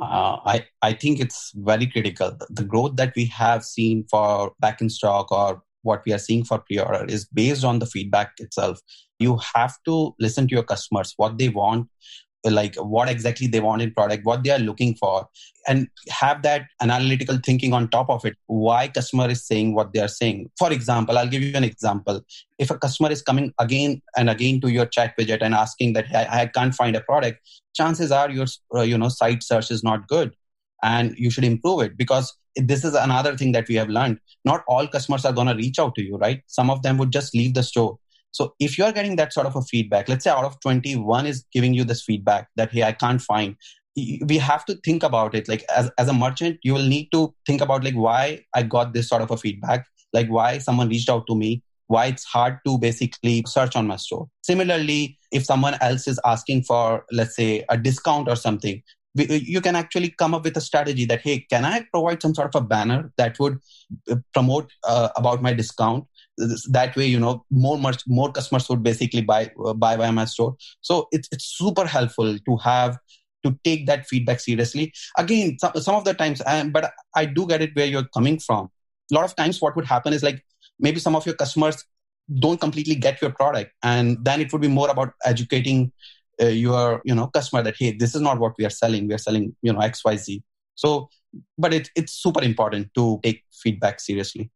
uh, 0.00 0.38
I, 0.46 0.66
I 0.80 0.94
think 0.94 1.20
it's 1.20 1.52
very 1.54 1.86
critical. 1.86 2.36
The 2.48 2.64
growth 2.64 2.96
that 2.96 3.12
we 3.14 3.26
have 3.26 3.62
seen 3.62 4.06
for 4.10 4.54
back 4.58 4.80
in 4.80 4.88
stock 4.88 5.30
or 5.30 5.62
what 5.82 6.02
we 6.06 6.14
are 6.14 6.18
seeing 6.18 6.44
for 6.44 6.60
pre-order 6.60 7.04
is 7.04 7.26
based 7.26 7.62
on 7.62 7.78
the 7.78 7.86
feedback 7.86 8.32
itself. 8.38 8.80
You 9.18 9.38
have 9.54 9.74
to 9.84 10.14
listen 10.18 10.48
to 10.48 10.54
your 10.54 10.62
customers, 10.62 11.12
what 11.18 11.36
they 11.36 11.50
want, 11.50 11.88
like 12.50 12.74
what 12.76 13.08
exactly 13.08 13.46
they 13.46 13.60
want 13.60 13.82
in 13.82 13.92
product 13.92 14.24
what 14.24 14.42
they 14.42 14.50
are 14.50 14.58
looking 14.58 14.94
for 14.94 15.28
and 15.68 15.88
have 16.08 16.42
that 16.42 16.66
analytical 16.80 17.38
thinking 17.44 17.72
on 17.72 17.88
top 17.88 18.10
of 18.10 18.24
it 18.24 18.36
why 18.46 18.88
customer 18.88 19.28
is 19.28 19.46
saying 19.46 19.74
what 19.74 19.92
they 19.92 20.00
are 20.00 20.08
saying. 20.08 20.50
For 20.58 20.72
example 20.72 21.18
i'll 21.18 21.28
give 21.28 21.42
you 21.42 21.54
an 21.54 21.64
example. 21.64 22.20
If 22.58 22.70
a 22.70 22.78
customer 22.78 23.10
is 23.10 23.22
coming 23.22 23.52
again 23.58 24.02
and 24.16 24.28
again 24.28 24.60
to 24.62 24.68
your 24.68 24.86
chat 24.86 25.14
widget 25.18 25.38
and 25.40 25.54
asking 25.54 25.92
that 25.94 26.06
i, 26.14 26.42
I 26.42 26.46
can't 26.46 26.74
find 26.74 26.96
a 26.96 27.00
product 27.00 27.40
chances 27.74 28.12
are 28.12 28.30
your 28.30 28.46
uh, 28.74 28.82
you 28.82 28.98
know 28.98 29.08
site 29.08 29.42
search 29.42 29.70
is 29.70 29.82
not 29.82 30.08
good 30.08 30.34
and 30.82 31.14
you 31.16 31.30
should 31.30 31.44
improve 31.44 31.82
it 31.82 31.96
because 31.96 32.36
this 32.56 32.84
is 32.84 32.94
another 32.94 33.36
thing 33.36 33.52
that 33.52 33.68
we 33.68 33.76
have 33.76 33.88
learned. 33.88 34.18
Not 34.44 34.64
all 34.68 34.86
customers 34.86 35.24
are 35.24 35.32
going 35.32 35.46
to 35.46 35.54
reach 35.54 35.78
out 35.78 35.94
to 35.94 36.02
you 36.02 36.16
right? 36.16 36.42
Some 36.46 36.70
of 36.70 36.82
them 36.82 36.98
would 36.98 37.12
just 37.12 37.34
leave 37.34 37.54
the 37.54 37.62
store 37.62 37.98
so 38.32 38.54
if 38.58 38.78
you're 38.78 38.92
getting 38.92 39.16
that 39.16 39.32
sort 39.32 39.46
of 39.46 39.54
a 39.54 39.62
feedback, 39.62 40.08
let's 40.08 40.24
say 40.24 40.30
out 40.30 40.44
of 40.44 40.58
21 40.60 41.26
is 41.26 41.44
giving 41.52 41.74
you 41.74 41.84
this 41.84 42.02
feedback 42.02 42.48
that, 42.56 42.72
hey, 42.72 42.82
I 42.82 42.92
can't 42.92 43.20
find, 43.20 43.56
we 43.94 44.38
have 44.38 44.64
to 44.64 44.76
think 44.76 45.02
about 45.02 45.34
it. 45.34 45.48
Like 45.48 45.64
as, 45.74 45.90
as 45.98 46.08
a 46.08 46.14
merchant, 46.14 46.58
you 46.62 46.72
will 46.72 46.86
need 46.86 47.10
to 47.12 47.34
think 47.46 47.60
about 47.60 47.84
like 47.84 47.94
why 47.94 48.44
I 48.54 48.62
got 48.62 48.94
this 48.94 49.08
sort 49.08 49.20
of 49.20 49.30
a 49.30 49.36
feedback, 49.36 49.86
like 50.14 50.28
why 50.28 50.58
someone 50.58 50.88
reached 50.88 51.10
out 51.10 51.26
to 51.26 51.36
me, 51.36 51.62
why 51.88 52.06
it's 52.06 52.24
hard 52.24 52.58
to 52.66 52.78
basically 52.78 53.44
search 53.46 53.76
on 53.76 53.86
my 53.86 53.96
store. 53.96 54.28
Similarly, 54.42 55.18
if 55.30 55.44
someone 55.44 55.76
else 55.82 56.08
is 56.08 56.18
asking 56.24 56.62
for, 56.62 57.04
let's 57.12 57.36
say, 57.36 57.64
a 57.68 57.76
discount 57.76 58.28
or 58.28 58.36
something, 58.36 58.82
you 59.14 59.60
can 59.60 59.76
actually 59.76 60.08
come 60.08 60.34
up 60.34 60.44
with 60.44 60.56
a 60.56 60.60
strategy 60.60 61.04
that 61.04 61.20
hey 61.20 61.40
can 61.50 61.66
i 61.66 61.84
provide 61.92 62.22
some 62.22 62.34
sort 62.34 62.54
of 62.54 62.62
a 62.62 62.64
banner 62.64 63.12
that 63.18 63.38
would 63.38 63.58
uh, 64.10 64.16
promote 64.32 64.70
uh, 64.84 65.10
about 65.16 65.42
my 65.42 65.52
discount 65.52 66.06
that 66.38 66.96
way 66.96 67.06
you 67.06 67.20
know 67.20 67.44
more 67.50 67.78
much 67.78 68.02
more 68.06 68.32
customers 68.32 68.68
would 68.68 68.82
basically 68.82 69.20
buy 69.20 69.50
uh, 69.64 69.74
buy 69.74 69.96
via 69.96 70.12
my 70.12 70.24
store. 70.24 70.56
So 70.80 71.08
it's 71.12 71.28
it's 71.32 71.44
super 71.44 71.86
helpful 71.86 72.38
to 72.38 72.56
have 72.58 72.98
to 73.44 73.58
take 73.64 73.86
that 73.86 74.06
feedback 74.06 74.40
seriously. 74.40 74.92
Again 75.18 75.58
some, 75.58 75.72
some 75.76 75.94
of 75.94 76.04
the 76.04 76.14
times 76.14 76.40
um, 76.46 76.70
but 76.70 76.92
i 77.14 77.24
do 77.24 77.46
get 77.46 77.62
it 77.62 77.70
where 77.74 77.86
you're 77.86 78.08
coming 78.14 78.38
from. 78.38 78.70
A 79.10 79.14
lot 79.14 79.24
of 79.24 79.36
times 79.36 79.60
what 79.60 79.76
would 79.76 79.84
happen 79.84 80.12
is 80.12 80.22
like 80.22 80.44
maybe 80.78 81.00
some 81.00 81.14
of 81.14 81.26
your 81.26 81.34
customers 81.34 81.84
don't 82.38 82.60
completely 82.60 82.94
get 82.94 83.20
your 83.20 83.32
product 83.32 83.72
and 83.82 84.16
then 84.24 84.40
it 84.40 84.52
would 84.52 84.62
be 84.62 84.68
more 84.68 84.88
about 84.88 85.12
educating 85.24 85.92
uh, 86.40 86.46
your 86.46 87.02
you 87.04 87.14
know 87.14 87.26
customer 87.26 87.62
that 87.62 87.74
hey 87.78 87.92
this 87.92 88.14
is 88.14 88.20
not 88.20 88.38
what 88.38 88.54
we 88.58 88.64
are 88.64 88.70
selling. 88.70 89.06
We 89.06 89.14
are 89.14 89.18
selling 89.18 89.54
you 89.60 89.72
know 89.72 89.80
xyz 89.80 90.42
so 90.74 91.08
but 91.58 91.74
it, 91.74 91.90
it's 91.94 92.12
super 92.12 92.42
important 92.42 92.88
to 92.94 93.20
take 93.22 93.44
feedback 93.52 94.00
seriously 94.00 94.50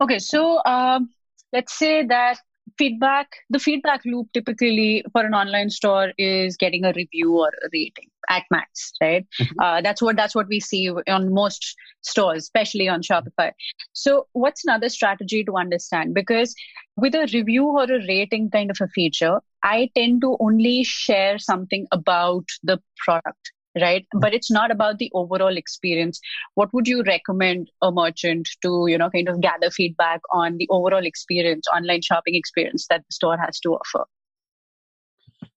Okay, 0.00 0.18
so 0.18 0.62
um, 0.64 1.10
let's 1.52 1.78
say 1.78 2.04
that 2.06 2.38
feedback, 2.78 3.28
the 3.48 3.58
feedback 3.58 4.02
loop 4.04 4.28
typically 4.34 5.04
for 5.12 5.24
an 5.24 5.34
online 5.34 5.70
store 5.70 6.12
is 6.18 6.56
getting 6.56 6.84
a 6.84 6.92
review 6.94 7.38
or 7.38 7.48
a 7.48 7.68
rating 7.72 8.08
at 8.28 8.42
max, 8.50 8.92
right? 9.00 9.26
Mm-hmm. 9.40 9.60
Uh, 9.60 9.80
that's 9.80 10.02
what 10.02 10.16
that's 10.16 10.34
what 10.34 10.48
we 10.48 10.60
see 10.60 10.90
on 10.90 11.32
most 11.32 11.76
stores, 12.02 12.42
especially 12.42 12.88
on 12.88 13.02
Shopify. 13.02 13.52
So, 13.92 14.26
what's 14.32 14.64
another 14.64 14.88
strategy 14.88 15.44
to 15.44 15.56
understand? 15.56 16.14
Because 16.14 16.54
with 16.96 17.14
a 17.14 17.28
review 17.32 17.64
or 17.66 17.84
a 17.84 18.06
rating 18.06 18.50
kind 18.50 18.70
of 18.70 18.78
a 18.80 18.88
feature, 18.88 19.40
I 19.62 19.90
tend 19.94 20.20
to 20.22 20.36
only 20.40 20.84
share 20.84 21.38
something 21.38 21.86
about 21.92 22.44
the 22.62 22.80
product 22.98 23.52
right? 23.80 24.06
But 24.12 24.34
it's 24.34 24.50
not 24.50 24.70
about 24.70 24.98
the 24.98 25.10
overall 25.14 25.56
experience. 25.56 26.20
What 26.54 26.72
would 26.72 26.88
you 26.88 27.02
recommend 27.02 27.70
a 27.82 27.92
merchant 27.92 28.48
to 28.62 28.86
you 28.88 28.98
know 28.98 29.10
kind 29.10 29.28
of 29.28 29.40
gather 29.40 29.70
feedback 29.70 30.20
on 30.32 30.56
the 30.58 30.68
overall 30.70 31.06
experience 31.06 31.66
online 31.74 32.02
shopping 32.02 32.34
experience 32.34 32.86
that 32.90 33.02
the 33.08 33.12
store 33.12 33.36
has 33.38 33.60
to 33.60 33.74
offer? 33.74 34.04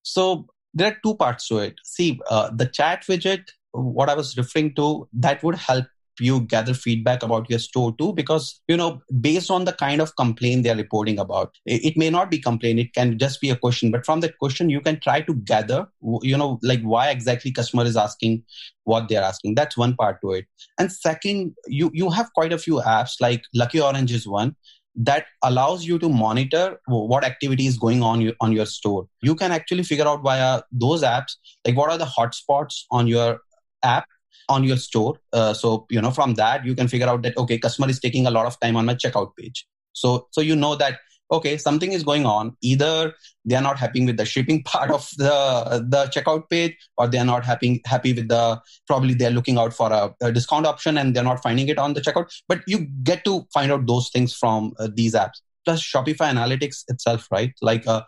So 0.01 0.47
there 0.73 0.91
are 0.91 0.97
two 1.03 1.15
parts 1.15 1.47
to 1.47 1.59
it. 1.59 1.75
See, 1.83 2.19
uh, 2.29 2.49
the 2.53 2.65
chat 2.65 3.03
widget, 3.07 3.49
what 3.71 4.09
I 4.09 4.15
was 4.15 4.37
referring 4.37 4.75
to, 4.75 5.07
that 5.13 5.43
would 5.43 5.55
help 5.55 5.85
you 6.19 6.41
gather 6.41 6.73
feedback 6.73 7.23
about 7.23 7.49
your 7.49 7.59
store 7.59 7.95
too 7.97 8.13
because 8.13 8.61
you 8.67 8.77
know 8.77 9.01
based 9.19 9.51
on 9.51 9.65
the 9.65 9.73
kind 9.73 10.01
of 10.01 10.15
complaint 10.15 10.63
they're 10.63 10.75
reporting 10.75 11.19
about 11.19 11.55
it, 11.65 11.97
may 11.97 12.09
not 12.09 12.29
be 12.29 12.39
complaint 12.39 12.79
it 12.79 12.93
can 12.93 13.17
just 13.17 13.41
be 13.41 13.49
a 13.49 13.55
question 13.55 13.91
but 13.91 14.05
from 14.05 14.19
that 14.19 14.37
question 14.37 14.69
you 14.69 14.81
can 14.81 14.99
try 14.99 15.21
to 15.21 15.33
gather 15.35 15.87
you 16.21 16.37
know 16.37 16.59
like 16.63 16.81
why 16.81 17.09
exactly 17.09 17.51
customer 17.51 17.83
is 17.83 17.97
asking 17.97 18.43
what 18.83 19.07
they're 19.09 19.23
asking 19.23 19.55
that's 19.55 19.77
one 19.77 19.95
part 19.95 20.19
to 20.21 20.31
it 20.31 20.45
and 20.77 20.91
second 20.91 21.53
you 21.67 21.91
you 21.93 22.09
have 22.09 22.31
quite 22.33 22.53
a 22.53 22.57
few 22.57 22.75
apps 22.75 23.15
like 23.19 23.43
lucky 23.53 23.81
orange 23.81 24.11
is 24.11 24.27
one 24.27 24.55
that 24.95 25.25
allows 25.43 25.85
you 25.85 25.97
to 25.97 26.09
monitor 26.09 26.79
what 26.87 27.23
activity 27.23 27.67
is 27.67 27.77
going 27.77 28.03
on 28.03 28.33
on 28.41 28.51
your 28.51 28.65
store. 28.65 29.07
You 29.21 29.33
can 29.35 29.51
actually 29.51 29.83
figure 29.83 30.05
out 30.05 30.21
via 30.23 30.61
those 30.71 31.03
apps, 31.03 31.35
like 31.65 31.77
what 31.77 31.89
are 31.89 31.97
the 31.97 32.05
hotspots 32.05 32.81
on 32.91 33.07
your 33.07 33.39
app 33.83 34.05
on 34.47 34.63
your 34.63 34.77
store. 34.77 35.19
Uh, 35.33 35.53
so, 35.53 35.85
you 35.89 36.01
know, 36.01 36.11
from 36.11 36.33
that, 36.35 36.65
you 36.65 36.75
can 36.75 36.87
figure 36.87 37.07
out 37.07 37.21
that, 37.23 37.37
okay, 37.37 37.57
customer 37.57 37.89
is 37.89 37.99
taking 37.99 38.25
a 38.25 38.31
lot 38.31 38.45
of 38.45 38.59
time 38.59 38.75
on 38.75 38.85
my 38.85 38.95
checkout 38.95 39.35
page. 39.37 39.65
So, 39.93 40.27
so 40.31 40.41
you 40.41 40.55
know 40.55 40.75
that 40.75 40.99
okay 41.31 41.57
something 41.57 41.91
is 41.93 42.03
going 42.03 42.25
on 42.25 42.55
either 42.61 43.13
they 43.45 43.55
are 43.55 43.61
not 43.61 43.77
happy 43.77 44.05
with 44.05 44.17
the 44.17 44.25
shipping 44.25 44.63
part 44.71 44.91
of 44.91 45.09
the 45.17 45.85
the 45.87 46.05
checkout 46.05 46.49
page 46.49 46.75
or 46.97 47.07
they 47.07 47.17
are 47.17 47.25
not 47.25 47.45
happy 47.45 47.81
happy 47.85 48.13
with 48.13 48.27
the 48.27 48.59
probably 48.87 49.13
they're 49.13 49.31
looking 49.31 49.57
out 49.57 49.73
for 49.73 49.91
a, 49.91 50.13
a 50.21 50.31
discount 50.31 50.65
option 50.65 50.97
and 50.97 51.15
they're 51.15 51.23
not 51.23 51.41
finding 51.41 51.67
it 51.67 51.77
on 51.77 51.93
the 51.93 52.01
checkout 52.01 52.31
but 52.47 52.61
you 52.67 52.79
get 53.03 53.23
to 53.23 53.45
find 53.53 53.71
out 53.71 53.85
those 53.85 54.09
things 54.09 54.33
from 54.33 54.73
uh, 54.79 54.87
these 54.93 55.13
apps 55.13 55.41
plus 55.65 55.81
shopify 55.81 56.31
analytics 56.31 56.83
itself 56.87 57.27
right 57.31 57.53
like 57.61 57.85
uh, 57.87 58.01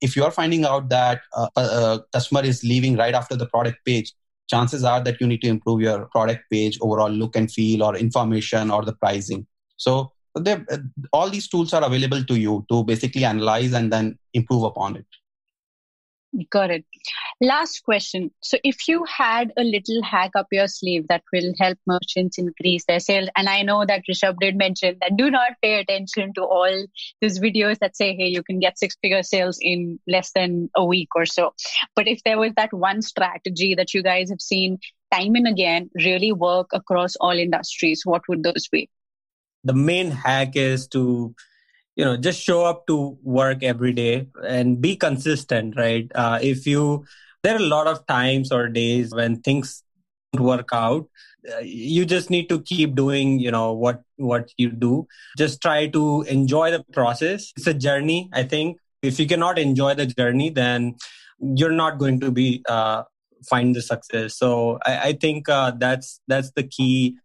if 0.00 0.16
you 0.16 0.24
are 0.24 0.30
finding 0.30 0.64
out 0.64 0.88
that 0.88 1.20
uh, 1.36 1.48
a 1.56 2.00
customer 2.12 2.42
is 2.42 2.62
leaving 2.62 2.96
right 2.96 3.14
after 3.14 3.36
the 3.36 3.46
product 3.46 3.78
page 3.84 4.12
chances 4.48 4.84
are 4.84 5.02
that 5.02 5.20
you 5.20 5.26
need 5.26 5.40
to 5.40 5.48
improve 5.48 5.80
your 5.80 6.06
product 6.06 6.44
page 6.50 6.78
overall 6.80 7.10
look 7.10 7.36
and 7.36 7.50
feel 7.50 7.82
or 7.82 7.96
information 7.96 8.70
or 8.70 8.84
the 8.84 8.92
pricing 8.92 9.46
so 9.76 10.12
all 11.12 11.28
these 11.28 11.48
tools 11.48 11.72
are 11.72 11.84
available 11.84 12.24
to 12.24 12.38
you 12.38 12.64
to 12.70 12.84
basically 12.84 13.24
analyze 13.24 13.72
and 13.72 13.92
then 13.92 14.18
improve 14.32 14.62
upon 14.64 14.96
it. 14.96 15.06
Got 16.50 16.70
it. 16.70 16.84
Last 17.40 17.82
question. 17.84 18.30
So, 18.40 18.56
if 18.64 18.88
you 18.88 19.04
had 19.04 19.52
a 19.58 19.62
little 19.62 20.02
hack 20.02 20.30
up 20.34 20.46
your 20.50 20.66
sleeve 20.66 21.08
that 21.08 21.22
will 21.32 21.52
help 21.58 21.78
merchants 21.86 22.38
increase 22.38 22.84
their 22.86 23.00
sales, 23.00 23.28
and 23.36 23.48
I 23.48 23.62
know 23.62 23.84
that 23.84 24.04
Rishabh 24.08 24.38
did 24.40 24.56
mention 24.56 24.96
that 25.00 25.16
do 25.16 25.30
not 25.30 25.52
pay 25.62 25.80
attention 25.80 26.32
to 26.34 26.42
all 26.42 26.86
these 27.20 27.38
videos 27.38 27.78
that 27.80 27.96
say, 27.96 28.16
hey, 28.16 28.28
you 28.28 28.42
can 28.42 28.60
get 28.60 28.78
six 28.78 28.96
figure 29.02 29.22
sales 29.22 29.58
in 29.60 30.00
less 30.06 30.32
than 30.34 30.70
a 30.74 30.84
week 30.84 31.08
or 31.14 31.26
so. 31.26 31.52
But 31.94 32.08
if 32.08 32.22
there 32.24 32.38
was 32.38 32.52
that 32.56 32.72
one 32.72 33.02
strategy 33.02 33.74
that 33.74 33.92
you 33.92 34.02
guys 34.02 34.30
have 34.30 34.40
seen 34.40 34.78
time 35.12 35.34
and 35.34 35.46
again 35.46 35.90
really 35.94 36.32
work 36.32 36.70
across 36.72 37.14
all 37.16 37.38
industries, 37.38 38.06
what 38.06 38.22
would 38.28 38.42
those 38.42 38.68
be? 38.68 38.88
the 39.64 39.72
main 39.72 40.10
hack 40.10 40.56
is 40.56 40.86
to 40.88 41.34
you 41.96 42.04
know 42.04 42.16
just 42.16 42.42
show 42.42 42.64
up 42.64 42.86
to 42.86 43.16
work 43.22 43.62
every 43.62 43.92
day 43.92 44.26
and 44.46 44.80
be 44.80 44.96
consistent 44.96 45.76
right? 45.76 46.10
Uh, 46.14 46.38
if 46.42 46.66
you 46.66 47.04
there 47.42 47.54
are 47.54 47.58
a 47.58 47.68
lot 47.76 47.86
of 47.86 48.06
times 48.06 48.52
or 48.52 48.68
days 48.68 49.14
when 49.14 49.40
things 49.40 49.82
don't 50.32 50.44
work 50.44 50.68
out 50.72 51.06
uh, 51.52 51.58
you 51.58 52.04
just 52.06 52.30
need 52.30 52.48
to 52.48 52.60
keep 52.62 52.94
doing 52.94 53.38
you 53.40 53.50
know 53.50 53.72
what 53.72 54.02
what 54.16 54.52
you 54.56 54.70
do. 54.70 55.06
Just 55.36 55.60
try 55.60 55.88
to 55.88 56.22
enjoy 56.22 56.70
the 56.70 56.84
process. 56.92 57.52
It's 57.56 57.66
a 57.66 57.74
journey 57.74 58.30
i 58.32 58.42
think. 58.42 58.78
If 59.02 59.18
you 59.18 59.26
cannot 59.26 59.58
enjoy 59.58 59.94
the 59.94 60.06
journey 60.06 60.50
then 60.50 60.94
you're 61.40 61.72
not 61.72 61.98
going 61.98 62.20
to 62.20 62.30
be 62.30 62.64
uh, 62.68 63.02
find 63.48 63.74
the 63.74 63.82
success. 63.82 64.36
So 64.38 64.78
i, 64.86 65.08
I 65.08 65.12
think 65.14 65.48
uh, 65.48 65.72
that's 65.76 66.20
that's 66.28 66.52
the 66.52 66.62
key 66.62 67.16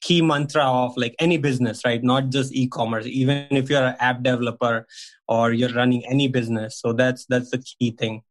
key 0.00 0.20
mantra 0.22 0.64
of 0.64 0.96
like 0.96 1.14
any 1.18 1.38
business 1.38 1.82
right? 1.84 2.02
Not 2.02 2.30
just 2.30 2.54
e-commerce. 2.54 3.06
Even 3.06 3.46
if 3.50 3.70
you're 3.70 3.84
an 3.84 3.96
app 3.98 4.22
developer 4.22 4.86
or 5.28 5.52
you're 5.52 5.72
running 5.72 6.04
any 6.06 6.28
business. 6.28 6.78
So 6.80 6.92
that's 6.92 7.26
that's 7.26 7.50
the 7.50 7.58
key 7.58 7.92
thing. 7.92 8.22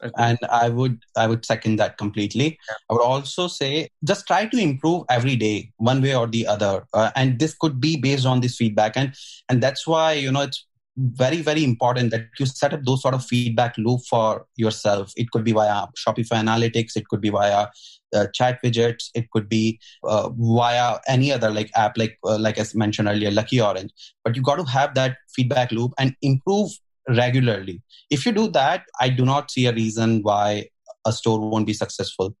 Okay. 0.00 0.12
and 0.16 0.38
i 0.48 0.68
would 0.68 0.96
i 1.16 1.26
would 1.26 1.44
second 1.44 1.74
that 1.76 1.98
completely. 1.98 2.56
Yeah. 2.68 2.74
i 2.88 2.92
would 2.92 3.02
also 3.02 3.48
say 3.48 3.88
just 4.04 4.28
try 4.28 4.46
to 4.46 4.56
improve 4.56 5.02
every 5.10 5.34
day 5.34 5.72
one 5.76 6.00
way 6.00 6.14
or 6.14 6.26
the 6.28 6.46
other. 6.46 6.86
Uh, 6.94 7.10
and 7.16 7.38
this 7.38 7.54
could 7.54 7.80
be 7.80 7.96
based 7.96 8.26
on 8.26 8.40
this 8.40 8.56
feedback. 8.56 8.96
And 8.96 9.14
and 9.48 9.62
that's 9.62 9.86
why 9.86 10.12
you 10.12 10.30
know 10.30 10.42
it's 10.42 10.64
very 10.96 11.40
very 11.42 11.64
important 11.64 12.10
that 12.10 12.26
you 12.38 12.46
set 12.46 12.74
up 12.74 12.80
those 12.84 13.02
sort 13.02 13.14
of 13.14 13.24
feedback 13.24 13.76
loop 13.78 14.00
for 14.08 14.46
yourself. 14.56 15.12
It 15.16 15.30
could 15.30 15.44
be 15.44 15.52
via 15.52 15.86
shopify 15.96 16.42
analytics. 16.44 16.96
It 16.96 17.08
could 17.08 17.20
be 17.20 17.30
via 17.30 17.66
uh, 18.14 18.26
chat 18.34 18.58
widgets 18.62 19.10
it 19.14 19.30
could 19.30 19.48
be 19.48 19.78
uh, 20.04 20.28
via 20.36 20.98
any 21.06 21.32
other 21.32 21.50
like 21.50 21.70
app 21.74 21.96
like 21.96 22.18
uh, 22.24 22.38
like 22.38 22.58
i 22.58 22.64
mentioned 22.74 23.08
earlier 23.08 23.30
lucky 23.30 23.60
orange 23.60 23.92
but 24.24 24.36
you 24.36 24.42
got 24.42 24.56
to 24.56 24.64
have 24.64 24.94
that 24.94 25.16
feedback 25.28 25.72
loop 25.72 25.92
and 25.98 26.16
improve 26.22 26.70
regularly 27.08 27.82
if 28.10 28.26
you 28.26 28.32
do 28.32 28.48
that 28.48 28.84
i 29.00 29.08
do 29.08 29.24
not 29.24 29.50
see 29.50 29.66
a 29.66 29.72
reason 29.72 30.20
why 30.22 30.66
a 31.06 31.12
store 31.12 31.38
won't 31.40 31.66
be 31.66 31.72
successful 31.72 32.34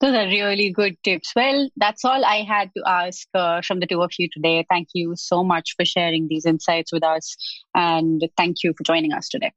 those 0.00 0.14
are 0.14 0.26
really 0.26 0.70
good 0.70 0.96
tips. 1.02 1.32
Well, 1.34 1.70
that's 1.76 2.04
all 2.04 2.24
I 2.24 2.42
had 2.42 2.70
to 2.76 2.82
ask 2.86 3.26
uh, 3.32 3.62
from 3.62 3.80
the 3.80 3.86
two 3.86 4.02
of 4.02 4.10
you 4.18 4.28
today. 4.30 4.66
Thank 4.68 4.88
you 4.92 5.14
so 5.16 5.42
much 5.42 5.74
for 5.76 5.84
sharing 5.86 6.28
these 6.28 6.44
insights 6.44 6.92
with 6.92 7.02
us. 7.02 7.36
And 7.74 8.28
thank 8.36 8.62
you 8.62 8.74
for 8.76 8.82
joining 8.82 9.12
us 9.12 9.30
today. 9.30 9.52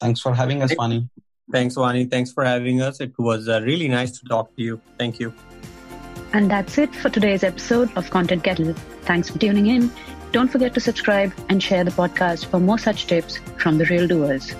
Thanks 0.00 0.20
for 0.20 0.34
having 0.34 0.62
us, 0.62 0.74
Vani. 0.74 1.08
Thanks, 1.52 1.74
Vani. 1.76 2.10
Thanks 2.10 2.32
for 2.32 2.44
having 2.44 2.80
us. 2.80 3.00
It 3.00 3.12
was 3.18 3.48
uh, 3.48 3.60
really 3.62 3.88
nice 3.88 4.18
to 4.18 4.24
talk 4.26 4.54
to 4.56 4.62
you. 4.62 4.80
Thank 4.98 5.20
you. 5.20 5.32
And 6.32 6.50
that's 6.50 6.78
it 6.78 6.94
for 6.94 7.10
today's 7.10 7.44
episode 7.44 7.90
of 7.96 8.10
Content 8.10 8.42
Kettle. 8.42 8.72
Thanks 9.02 9.30
for 9.30 9.38
tuning 9.38 9.66
in. 9.66 9.90
Don't 10.32 10.48
forget 10.48 10.74
to 10.74 10.80
subscribe 10.80 11.32
and 11.48 11.62
share 11.62 11.84
the 11.84 11.92
podcast 11.92 12.46
for 12.46 12.58
more 12.58 12.78
such 12.78 13.06
tips 13.06 13.38
from 13.56 13.78
the 13.78 13.84
real 13.84 14.08
doers. 14.08 14.52